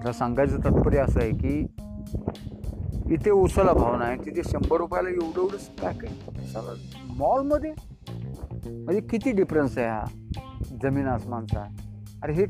आता 0.00 0.12
सांगायचं 0.12 0.58
तात्पर्य 0.58 0.98
असं 0.98 1.20
आहे 1.20 1.30
की 1.30 1.66
इथे 3.12 3.30
उसाला 3.30 3.72
भाव 3.72 3.96
नाही 3.98 4.18
तिथे 4.24 4.42
शंभर 4.44 4.76
रुपयाला 4.76 5.08
एवढं 5.08 5.40
एवढंच 5.40 5.68
काय 5.80 5.92
काय 5.94 7.12
मॉलमध्ये 7.16 7.72
म्हणजे 8.66 9.00
किती 9.00 9.32
डिफरन्स 9.32 9.76
आहे 9.78 9.88
हा? 9.88 10.04
जमीन 10.82 11.06
आसमानचा? 11.06 11.60
अरे 12.22 12.32
हे 12.32 12.44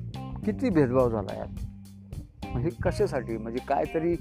किती 0.45 0.71
भेदभाव 0.71 1.11
झाला 1.11 1.35
यात 1.39 2.47
म्हणजे 2.47 2.71
कशासाठी? 2.83 3.37
म्हणजे 3.37 3.59
काहीतरी 3.69 4.15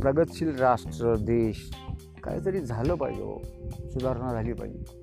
प्रगतशील 0.00 0.54
राष्ट्र 0.58 1.14
देश 1.20 1.68
काहीतरी 2.24 2.60
झालं 2.60 2.94
पाहिजे 2.94 3.22
हो. 3.22 3.38
सुधारणा 3.92 4.32
झाली 4.32 4.52
पाहिजे. 4.52 4.96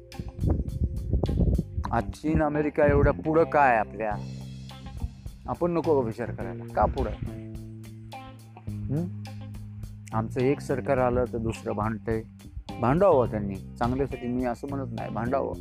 आज 1.91 2.03
चीन 2.13 2.41
अमेरिका 2.43 2.85
एवढ्या 2.87 3.13
पुढं 3.15 3.43
काय 3.43 3.77
आपल्या? 3.77 4.15
आपण 5.49 5.71
नको 5.71 6.01
विचार 6.01 6.31
करायला. 6.31 6.63
का 6.75 6.85
पुढं? 6.85 7.11
आमचं 10.15 10.41
एक 10.41 10.59
सरकार 10.59 10.97
आलं 10.97 11.25
तर 11.33 11.37
दुसरं 11.37 11.75
भांडतंय. 11.75 12.21
भांडावं 12.81 13.31
त्यांनी. 13.31 13.55
चांगल्यासाठी 13.79 14.27
मी 14.27 14.45
असं 14.45 14.67
म्हणत 14.69 14.93
नाही. 14.99 15.09
भांडावं. 15.13 15.53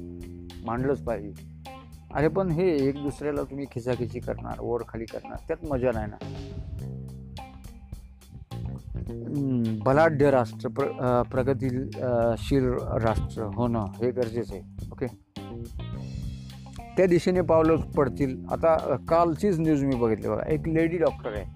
मांडलंच 0.67 1.03
पाहिजे. 1.05 1.33
अरे 2.15 2.29
पण 2.29 2.51
हे 2.51 2.69
एक 2.89 3.03
दुसऱ्याला 3.03 3.43
तुम्ही 3.43 3.67
खिचाखिची 3.71 4.21
करणार 4.21 4.61
वर 4.61 4.83
खाली 4.89 5.05
करणार 5.05 5.39
त्यात 5.49 5.65
मजा 5.71 5.91
नाही 5.95 6.07
ना. 6.07 6.17
बलाढ्य 9.85 10.31
राष्ट्र 10.31 10.69
प्र 10.69 11.23
प्रगतीशील 11.33 12.69
राष्ट्र 13.03 13.43
होणं 13.55 13.85
हे 13.97 14.11
गरजेचं 14.11 14.55
आहे. 14.55 14.89
ओके? 14.93 15.07
त्या 16.97 17.07
दिशेने 17.07 17.41
पावलं 17.41 17.77
पडतील. 17.97 18.37
आता 18.53 18.97
कालचीच 19.09 19.59
न्यूज 19.59 19.85
मी 19.85 19.97
बघितली 19.97 20.29
बघा. 20.29 20.43
एक 20.49 20.69
लेडी 20.69 20.99
डॉक्टर 20.99 21.33
आहे. 21.33 21.54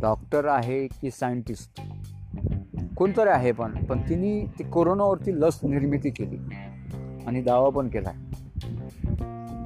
डॉक्टर 0.00 0.46
आहे 0.46 0.86
की 0.86 1.10
सायंटिस्ट? 1.10 1.80
कोणतरी 2.96 3.28
आहे 3.28 3.52
पण 3.52 3.72
पण 3.84 4.00
तिने 4.00 4.44
ती 4.58 4.64
कोरोनावरती 4.64 5.40
लस 5.40 5.58
निर्मिती 5.64 6.10
केली. 6.10 6.36
आणि 7.26 7.42
दावा 7.42 7.68
पण 7.68 7.88
केला. 7.88 8.10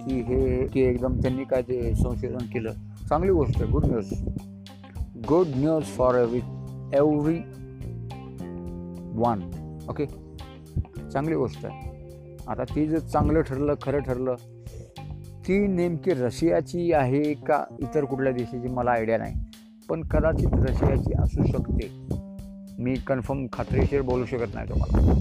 की 0.06 0.20
हे 0.20 0.66
की 0.66 0.80
एकदम 0.80 1.18
त्यांनी 1.18 1.44
काय 1.44 1.62
ते 1.62 1.94
संशोधन 1.94 2.46
केलं. 2.52 2.72
चांगली 3.08 3.32
गोष्ट 3.32 3.62
आहे 3.62 3.70
good 3.70 3.84
news 3.84 4.12
good 5.28 5.46
news 5.56 5.84
for 5.84 6.14
every 6.14 6.40
every 6.96 7.38
one 9.18 9.42
okay 9.90 10.06
चांगली 11.10 11.34
गोष्ट 11.34 11.66
आहे. 11.66 11.92
आता 12.48 12.64
ती 12.64 12.86
जर 12.86 12.98
चांगलं 12.98 13.40
ठरलं 13.40 13.74
खरं 13.82 13.98
ठरलं 13.98 14.34
ती 15.46 15.66
नेमकी 15.66 16.10
रशियाची 16.10 16.92
आहे 16.92 17.34
का 17.34 17.64
इतर 17.80 18.04
कुठल्या 18.04 18.32
देशाची? 18.32 18.68
मला 18.68 18.90
आयडिया 18.90 19.18
नाही. 19.18 19.43
पण 19.88 20.02
कदाचित 20.02 20.48
रशियाची 20.52 21.12
असू 21.22 21.46
शकते. 21.46 21.90
मी 22.78 22.94
कन्फर्म 22.94 23.46
खात्रीशीर 23.52 24.02
बोलू 24.02 24.24
शकत 24.24 24.54
नाही 24.54 24.68
तुम्हाला. 24.68 25.12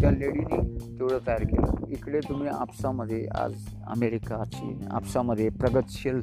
त्या 0.00 0.10
लेडीने 0.10 0.78
तेवढं 0.98 1.18
तयार 1.26 1.42
केलं. 1.42 1.86
इकडे 1.88 2.20
तुम्ही 2.28 2.48
आपसामध्ये 2.48 3.26
आज 3.34 3.52
अमेरिका 3.86 4.44
चीन 4.44 4.80
आपसामध्ये 4.90 5.48
प्रगतशील 5.48 6.20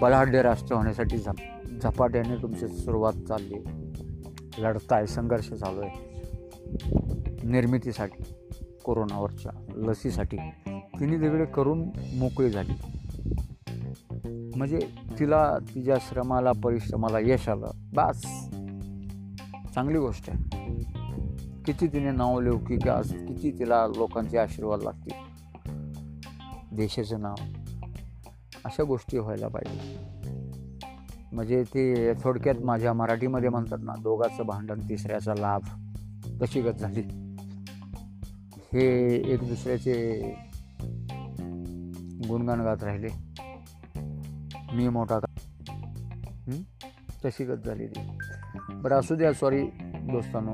बलाढ्य 0.00 0.42
राष्ट्र 0.42 0.74
होण्यासाठी 0.74 1.18
झप 1.18 1.34
झपाट्याने 1.82 2.42
तुमची 2.42 2.68
सुरुवात 2.68 3.12
चालली. 3.12 3.64
लढताय 4.58 5.06
संघर्ष 5.06 5.52
चालू 5.52 5.80
आहे 5.80 7.46
निर्मितीसाठी 7.46 8.22
कोरोनावरच्या 8.84 9.52
लसीसाठी. 9.76 10.36
तिने 10.66 11.16
तिकडे 11.16 11.44
करून 11.44 11.88
मोकळी 12.18 12.50
झाली. 12.50 12.72
म्हणजे 14.56 14.78
तिला 15.18 15.58
तिच्या 15.58 15.96
श्रमाला 16.00 16.52
परिश्रमाला 16.52 17.18
यश 17.18 17.48
आलं. 17.48 17.70
बास. 17.94 18.22
चांगली 19.74 19.98
गोष्ट 19.98 20.30
आहे. 20.30 20.64
किती 21.66 21.86
तिने 21.86 22.10
नाव 22.10 22.40
की 22.58 22.88
असं 22.88 23.26
किती 23.26 23.58
तिला 23.58 23.86
लोकांचे 23.86 24.38
आशीर्वाद 24.38 24.82
लागतील. 24.82 25.34
देशाचं 26.76 27.20
नाव. 27.20 27.34
अशा 28.64 28.82
गोष्टी 28.82 29.18
व्हायला 29.18 29.48
पाहिजे. 29.48 29.98
म्हणजे 31.32 31.62
ते 31.62 32.12
थोडक्यात 32.14 32.54
माझ्या 32.64 32.92
मराठीमध्ये 32.92 33.48
म्हणतात 33.48 33.78
ना 33.82 33.92
दोघाचं 33.92 34.46
भांडण 34.46 34.80
तिसऱ्याचा 34.88 35.34
लाभ. 35.34 35.60
तशी 36.42 36.60
गत 36.60 36.78
झाली. 36.80 37.02
हे 38.72 39.14
एक 39.32 39.40
दुसऱ्याचे 39.40 40.20
गुणगान 42.28 42.60
गात 42.60 42.84
राहिले. 42.84 43.08
मी 44.74 44.88
मोठा 44.88 45.18
का 45.18 45.34
तशी 47.24 47.44
गत 47.44 47.66
झाली 47.66 47.86
ती. 47.86 48.18
बरं 48.70 48.94
असू 48.94 49.14
द्या 49.14 49.32
सॉरी 49.32 49.62
दोस्तानो. 50.10 50.52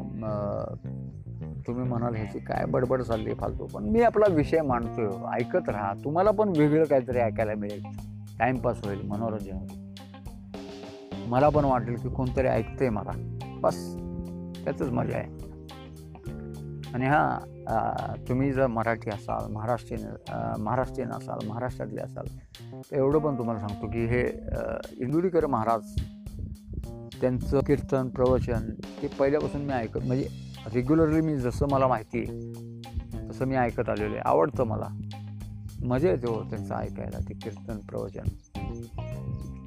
तुम्ही 1.66 1.88
म्हणाल 1.88 2.14
ह्याची 2.14 2.38
काय 2.38 2.64
बडबड 2.64 3.02
चालली 3.02 3.35
फालतू 3.35 3.66
पण 3.66 3.85
मी 3.85 4.02
आपला 4.02 4.35
विषय 4.35 4.61
मांडतोय. 4.62 5.38
ऐकत 5.40 5.68
राहा. 5.68 5.92
तुम्हाला 6.04 6.30
पण 6.30 6.48
वेगळं 6.48 6.85
काहीतरी 6.85 7.18
ऐकायला 7.18 7.54
मिळेल. 7.54 7.83
टाइमपास 8.38 8.85
होईल 8.85 9.02
मनोरंजन 9.02 9.52
होईल. 9.52 9.90
मला 11.26 11.48
पण 11.48 11.64
वाटेल 11.64 11.94
की 11.94 12.09
कोणतरी 12.09 12.46
ऐकतंय 12.46 12.88
मला. 12.90 13.11
बस 13.61 13.94
त्याचंच 14.64 14.90
मजा 14.90 15.16
आहे. 15.16 15.28
आणि 16.94 17.06
हां 17.06 17.60
तुम्ही 18.28 18.52
जर 18.52 18.66
मराठी 18.66 19.11
असाल 19.11 19.50
महाराष्ट्रीयन 19.52 20.06
महाराष्ट्रीयन 20.61 21.11
असाल 21.11 21.46
महाराष्ट्रातले 21.48 22.00
असाल 22.00 22.26
तर 22.90 22.96
एवढं 22.96 23.18
पण 23.18 23.38
तुम्हाला 23.38 23.61
सांगतो 23.61 23.87
की 23.87 24.04
हे 24.06 24.22
इंदुरीकर 25.04 25.46
महाराज 25.46 25.94
त्यांचं 27.20 27.61
कीर्तन 27.61 28.09
प्रवचन 28.09 28.70
ते 29.02 29.06
पहिल्यापासून 29.18 29.64
मी 29.64 29.72
ऐकत 29.72 30.04
म्हणजे 30.06 30.28
रेग्युलरली 30.74 31.20
मी 31.20 31.37
जसं 31.37 31.66
मला 31.70 31.87
माहिती 31.87 32.18
आहे 32.18 33.28
तसं 33.30 33.46
मी 33.46 33.56
ऐकत 33.56 33.88
आलेलं 33.88 34.14
आहे. 34.14 34.20
आवडतं 34.24 34.64
मला. 34.64 34.88
मजा 35.85 36.11
येते 36.11 36.26
हो 36.26 36.42
त्यांचं 36.50 36.74
ऐकायला 36.74 37.18
ते 37.28 37.35
कीर्तन 37.35 37.78
प्रवचन. 37.88 38.28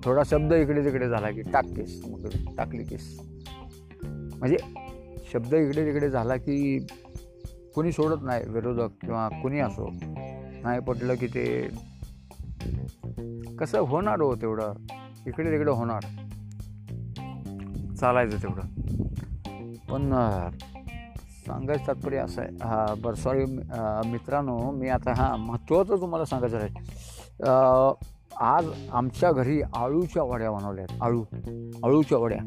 थोडा 0.05 0.23
शब्द 0.25 0.53
इकडे 0.53 0.83
तिकडे 0.85 1.07
झाला 1.09 1.31
की 1.31 1.41
टाककेस 1.41 1.99
मग 2.05 2.27
टाकली 2.57 2.83
केस. 2.83 3.17
म्हणजे 4.03 4.57
शब्द 5.31 5.53
इकडे 5.53 5.85
तिकडे 5.85 6.09
झाला 6.09 6.35
की 6.35 6.85
कुणी 7.75 7.91
सोडत 7.91 8.23
नाही 8.23 8.43
विरोधक 8.47 8.91
किंवा 9.01 9.27
कुणी 9.41 9.59
असो. 9.59 9.89
नाही 10.63 10.79
पटलं 10.79 11.15
की 11.15 11.27
ते 11.27 11.45
कसं 13.59 13.79
होणार 13.87 14.21
हो 14.21 14.35
तेवढं? 14.35 14.73
इकडे 15.27 15.51
तिकडे 15.51 15.71
होणार. 15.71 16.05
चालायचं 17.99 18.37
तेवढं. 18.43 18.67
पण 19.89 20.09
सांगायचं 21.45 21.87
तात्पर्य 21.87 22.17
असं 22.17 22.41
आहे. 22.41 22.49
हा 22.63 22.85
बरं 23.03 23.15
सॉरी 23.15 23.45
मित्रांनो 24.11 24.57
मी 24.71 24.89
आता 24.89 25.13
हां 25.17 25.37
महत्त्वाचं 25.39 26.01
तुम्हाला 26.01 26.25
सांगायचं 26.25 26.57
आहे. 26.57 28.01
आज 28.41 28.65
आमच्या 28.91 29.31
घरी 29.31 29.61
आळूच्या 29.61 30.23
वड्या 30.23 30.51
बनवल्या 30.51 30.85
आहेत 30.89 31.01
आळू 31.03 31.23
आळूच्या 31.83 32.17
वड्या. 32.17 32.39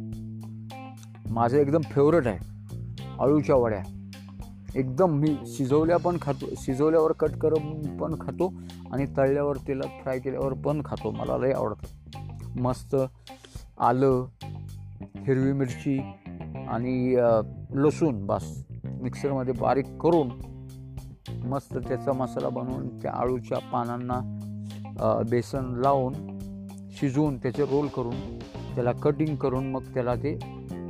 माझं 1.30 1.56
एकदम 1.58 1.80
फेवरेट 1.90 2.26
आहे. 2.26 2.38
आळूच्या 3.20 3.56
वड्या. 3.56 3.82
एकदम 4.76 5.12
मी 5.18 5.34
शिजवल्या 5.46 5.96
पण 5.96 6.16
खातो 6.22 6.46
शिजवल्यावर 6.56 7.12
कट 7.12 7.36
करून 7.42 7.96
पण 7.96 8.14
खातो 8.20 8.52
आणि 8.92 9.06
तळल्यावर 9.16 9.56
तेलात 9.68 10.02
फ्राय 10.02 10.18
केल्यावर 10.18 10.52
पण 10.64 10.82
खातो. 10.84 11.10
मला 11.10 11.36
लय 11.38 11.52
आवडतं. 11.52 12.60
मस्त 12.60 12.96
आलं 13.78 14.26
हिरवी 15.26 15.52
मिरची 15.52 15.98
आणि 16.68 17.16
लसूण 17.74 18.26
बस. 18.26 18.52
मिक्सरमध्ये 19.02 19.54
बारीक 19.60 19.96
करून 20.02 20.28
मस्त 21.48 21.76
त्याचा 21.88 22.12
मसाला 22.12 22.48
बनवून 22.48 22.88
त्या 22.98 23.12
आळूच्या 23.12 23.58
पानांना 23.72 24.20
बेसन 25.30 25.72
लावून 25.76 26.14
शिजवून 26.98 27.36
त्याचे 27.36 27.62
रोल 27.62 27.86
करून 27.86 28.38
त्याला 28.74 28.92
कटिंग 28.92 29.36
करून 29.36 29.70
मग 29.70 29.82
त्याला 29.94 30.14
ते 30.14 30.34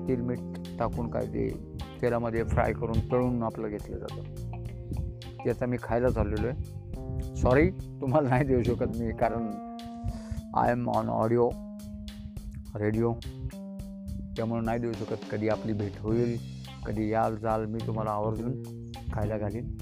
तेल 0.08 0.20
मीठ 0.20 0.38
टाकून 0.78 1.10
काय 1.10 1.26
ते 1.26 1.75
तेलामध्ये 2.02 2.44
फ्राय 2.44 2.72
करून 2.72 2.98
तळून 3.12 3.42
आपलं 3.42 3.68
घेतलं 3.68 3.98
जातं. 3.98 4.22
ते 5.44 5.50
आता 5.50 5.66
मी 5.66 5.76
खायला 5.82 6.08
चाललेलो 6.08 6.46
आहे. 6.48 7.36
सॉरी 7.36 7.70
तुम्हाला 7.70 8.28
नाही 8.28 8.44
देऊ 8.44 8.62
शकत 8.62 8.96
मी 8.98 9.12
कारण 9.12 9.48
I 10.56 10.70
am 10.70 10.88
on 10.90 11.08
audio 11.08 11.48
radio 12.74 13.12
त्यामुळे 14.36 14.64
नाही 14.64 14.78
देऊ 14.78 14.92
शकत. 14.92 15.24
कधी 15.30 15.48
आपली 15.48 15.72
भेट 15.72 16.00
होईल 16.00 16.36
कधी 16.86 17.08
याल 17.12 17.36
जाल 17.36 17.64
मी 17.66 17.78
तुम्हाला 17.86 18.10
आवर्जून 18.10 18.62
खायला 19.12 19.38
घालीन. 19.38 19.76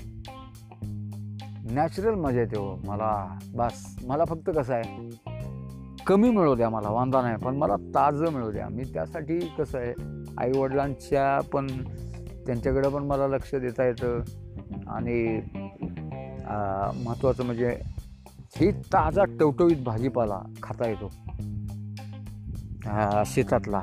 नॅचरल 1.70 2.14
मजा 2.14 2.40
येते 2.40 2.56
हो 2.56 2.76
मला. 2.84 3.38
बस 3.54 3.96
मला 4.04 4.24
फक्त 4.24 4.50
कसं 4.56 4.74
आहे 4.74 5.08
कमी 6.06 6.30
मिळू 6.30 6.54
द्या 6.54 6.68
मला 6.70 6.88
वांदा 6.88 7.20
नाही 7.22 7.36
पण 7.36 7.56
मला 7.56 7.76
ताजं 7.76 8.32
मिळू 8.32 8.50
द्या. 8.50 8.68
मी 8.68 8.84
त्यासाठी 8.94 9.38
कसं 9.58 9.78
आहे 9.78 9.92
आईवडिलांच्या 10.38 11.38
पण 11.52 11.66
त्यांच्याकडं 12.46 12.90
पण 12.90 13.02
मला 13.02 13.26
लक्ष 13.28 13.54
देता 13.54 13.84
येतं. 13.84 14.20
आणि 14.88 15.40
महत्त्वाचं 17.04 17.44
म्हणजे 17.44 17.76
ही 18.56 18.70
ताजा 18.70 19.24
टवटवीत 19.40 19.76
भाजीपाला 19.84 20.40
खाता 20.62 20.88
येतो. 20.88 21.10
शेतातला. 23.26 23.82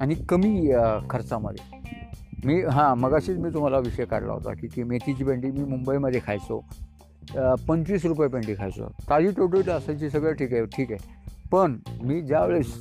आणि 0.00 0.14
कमी 0.28 0.72
खर्चामध्ये. 1.10 1.64
मी 2.44 2.62
हां 2.62 2.96
मगाशीच 2.98 3.38
मी 3.38 3.50
तुम्हाला 3.54 3.78
विषय 3.78 4.04
काढला 4.04 4.32
होता 4.32 4.52
की 4.52 4.66
ती 4.66 4.82
मेथीची 4.82 5.24
भेंडी 5.24 5.50
मी 5.50 5.64
मुंबईमध्ये 5.64 6.20
खायचो. 6.26 6.64
पंचवीस 7.68 8.04
रुपये 8.06 8.28
पेंडी 8.28 8.54
खायचो. 8.54 8.88
ताजी 9.10 9.30
टोटोटी 9.36 9.70
असायची 9.70 10.10
सगळं 10.10 10.32
ठीक 10.32 10.52
आहे 10.52 10.64
ठीक 10.76 10.92
आहे. 10.92 11.14
पण 11.52 11.76
मी 12.02 12.20
ज्यावेळेस 12.20 12.74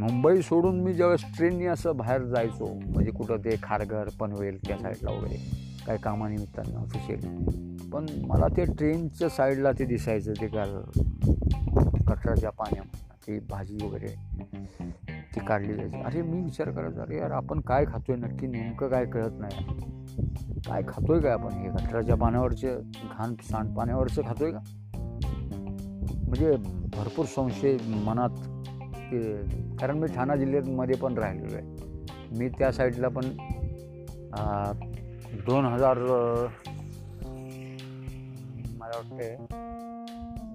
मुंबई 0.00 0.40
सोडून 0.42 0.80
मी 0.82 0.92
ज्यावेळेस 0.94 1.24
ट्रेननी 1.36 1.66
असं 1.66 1.96
बाहेर 1.96 2.22
जायचो 2.24 2.66
म्हणजे 2.74 3.10
कुठं 3.10 3.36
ते 3.44 3.56
खारघर 3.62 4.08
पनवेल 4.20 4.58
त्या 4.66 4.76
साईडला 4.78 5.10
वगैरे 5.10 5.36
काही 5.86 5.98
कामानिमित्तानं 5.98 6.78
ऑफिशियल 6.78 7.88
पण 7.92 8.06
मला 8.26 8.46
ते 8.56 8.64
ट्रेनच्या 8.64 9.28
साईडला 9.28 9.72
ते 9.72 9.84
दिसायचं 9.84 10.32
ते 10.40 10.46
काय 10.46 10.74
कचऱ्याच्या 12.08 12.50
पाण्यामध्ये 12.50 13.08
ती 13.26 13.38
भाजी 13.50 13.78
वगैरे 13.82 14.14
ती 15.34 15.40
काढली 15.40 15.74
जायची. 15.74 16.02
अरे 16.02 16.22
मी 16.22 16.40
विचार 16.42 16.70
करत 16.70 16.98
अरे 16.98 17.18
यार 17.18 17.30
आपण 17.30 17.60
काय 17.60 17.84
खातोय? 17.84 18.16
नक्की 18.16 18.46
नेमकं 18.46 18.88
काय 18.88 19.04
कळत 19.04 19.40
नाही. 19.40 19.64
काय 20.66 20.82
खातोय 20.88 21.20
काय 21.20 21.32
आपण 21.32 21.52
हे 21.52 21.68
गटराच्या 21.68 22.16
पाण्यावरचे 22.16 22.74
घाण 23.18 23.34
सांडपाण्यावरचं 23.42 24.22
खातोय 24.22 24.50
का 24.52 24.58
म्हणजे 26.26 26.50
भरपूर 26.96 27.24
संशय 27.26 27.76
मनात 28.04 28.38
ते 29.02 29.20
कारण 29.76 29.98
मी 29.98 30.06
ठाणा 30.06 30.36
जिल्ह्यामध्ये 30.36 30.96
पण 30.96 31.18
राहिलेलो 31.18 31.56
आहे 31.56 32.38
मी 32.38 32.48
त्या 32.48 32.72
साईडला 32.72 33.08
पण 33.08 33.30
दोन 35.46 35.64
हजार 35.64 35.98
मला 38.78 38.96
वाटते 38.96 39.34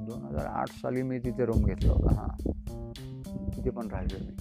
दोन 0.06 0.26
हजार 0.26 0.46
आठ 0.46 0.70
साली 0.72 1.02
मी 1.02 1.20
तिथे 1.20 1.46
रूम 1.46 1.66
घेतला 1.66 1.92
होता 1.94 2.14
हां. 2.14 2.52
तिथे 3.58 3.70
पण 3.70 3.88
राहिलो 3.88 4.18
मी. 4.20 4.32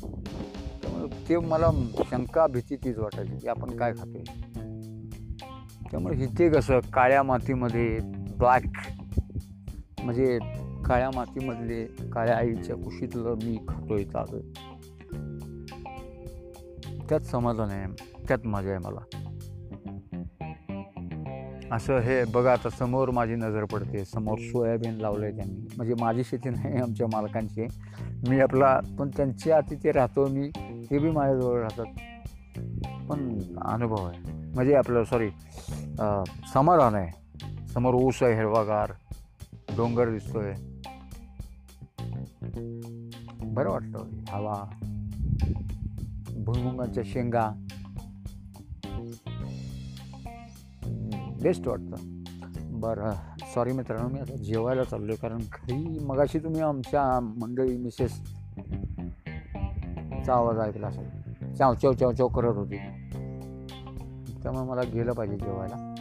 त्यामुळे 0.83 1.29
ते 1.29 1.39
मला 1.39 1.71
शंका 2.11 2.47
भीती 2.47 2.77
तीच 2.77 2.99
वाटायची 2.99 3.37
की 3.37 3.49
आपण 3.49 3.77
काय 3.77 3.93
खातोय? 3.93 4.64
त्यामुळे 5.95 6.17
इथे 6.25 6.49
कसं 6.51 6.81
काळ्या 6.93 7.23
मातीमध्ये 7.23 7.99
ब्लॅक 8.39 8.65
म्हणजे 10.03 10.39
काळ्या 10.87 11.11
मातीमधले 11.15 11.85
काळ्या 11.85 12.37
आईच्या 12.37 12.77
कुशीतलं 12.77 13.35
मी 13.35 13.57
खातोय 13.69 14.05
ताज 14.05 14.35
त्यात 17.09 17.21
समाधान 17.21 17.71
आहे 17.71 17.87
त्यात 18.29 18.47
मजा 18.47 18.71
आहे 18.71 18.79
मला. 18.79 19.01
असं 21.73 21.99
हे 21.99 22.25
बघा 22.25 22.53
आता 22.53 22.71
समोर 22.71 23.11
माझी 23.11 23.35
नजर 23.35 23.65
पडते 23.65 24.05
समोर 24.05 24.39
सोयाबीन 24.39 24.95
लावलंय 24.95 25.31
त्यांनी. 25.31 25.67
म्हणजे 25.77 25.95
माझी 26.01 26.25
शेती 26.25 26.49
नाही 26.49 26.77
आमच्या 26.77 27.07
मालकांची 27.07 27.67
मी 28.29 28.41
आपला 28.41 28.81
पण 28.99 29.11
त्यांच्या 29.17 29.61
तिथे 29.61 29.93
राहतो 29.93 30.27
मी 30.27 30.51
ते 30.91 30.99
बी 30.99 31.11
माझ्याजवळ 31.11 31.61
राहतात. 31.61 31.87
पण 33.09 33.39
अनुभव 33.63 34.05
आहे. 34.05 34.33
म्हणजे 34.55 34.75
आपलं 34.75 35.05
सॉरी 35.05 35.29
समाधान 36.53 36.95
आहे 36.95 37.67
समोर 37.67 37.95
ऊस 37.95 38.23
आहे 38.23 38.35
हिरवागार 38.35 38.93
डोंगर 39.77 40.11
दिसतोय. 40.11 40.53
बरं 43.45 43.71
वाटतं 43.71 44.25
हवा 44.29 44.55
भुईमुगाच्या 46.45 47.03
शेंगा. 47.07 47.49
बेस्ट 51.43 51.69
वाटतं. 51.69 51.97
बरं 52.81 53.13
सॉरी 53.55 53.73
मित्रांनो 53.73 54.09
मी 54.09 54.21
आता 54.21 54.37
जेवायला 54.37 54.85
चाललो 54.85 55.13
आहे 55.13 55.17
कारण 55.17 55.39
घरी 55.39 55.99
मगाशी 56.05 56.39
तुम्ही 56.39 56.61
आमच्या 56.61 57.21
मंडळी 57.21 57.77
मिसेस 57.77 58.21
चा 60.27 60.35
आवाज 60.35 60.59
ऐकला 60.59 60.87
असेल. 60.87 61.55
चाव 61.55 61.75
चव 61.75 61.93
चव 61.93 62.13
चव 62.13 62.29
करत 62.29 62.57
होती. 62.57 62.77
त्यामुळे 64.45 64.65
मला 64.65 64.81
गेलं 64.95 65.13
पाहिजे 65.13 65.37
जेवायला. 65.37 65.95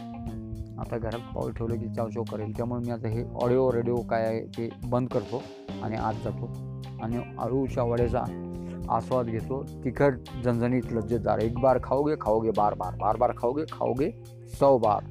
आता 0.78 0.98
घरात 0.98 1.34
पाऊल 1.34 1.52
ठेवलं 1.52 1.78
की 1.78 1.86
चाव 1.88 2.22
करेल. 2.22 2.56
त्यामुळे 2.56 2.80
मी 2.84 2.92
आता 2.92 3.08
हे 3.08 3.24
ऑडिओ 3.42 3.72
रेडिओ 3.72 3.96
काय 3.96 4.22
आहे 4.22 4.40
ते 4.40 4.68
बंद 4.84 5.08
करतो 5.08 5.42
आणि 5.82 5.96
आत 5.96 6.14
जातो. 6.24 6.46
आणि 7.02 7.16
आळूच्या 7.38 7.82
वड्याचा 7.82 8.22
आस्वाद 8.88 9.26
घेतो. 9.26 9.62
तिखट 9.84 10.14
झणझणीत 10.44 10.82
लज्जतदार 10.92 11.38
एक 11.38 11.58
बार 11.58 11.78
खाओगे 11.84 12.14
खाओगे 12.20 12.50
बार 12.50 12.74
बार 12.74 12.94
बार 12.94 13.16
बार 13.16 13.32
खाओगे 13.36 13.62
खाओगे 13.72 14.10
सौ 14.60 14.78
बार. 14.78 15.04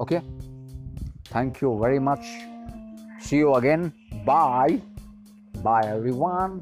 Okay? 0.00 0.18
Thank you 1.32 1.72
very 1.72 1.98
much 1.98 2.18
see 3.24 3.38
you 3.38 3.52
again 3.52 3.82
bye 4.12 4.68
bye 5.64 5.94
every 5.94 6.10
one 6.10 6.58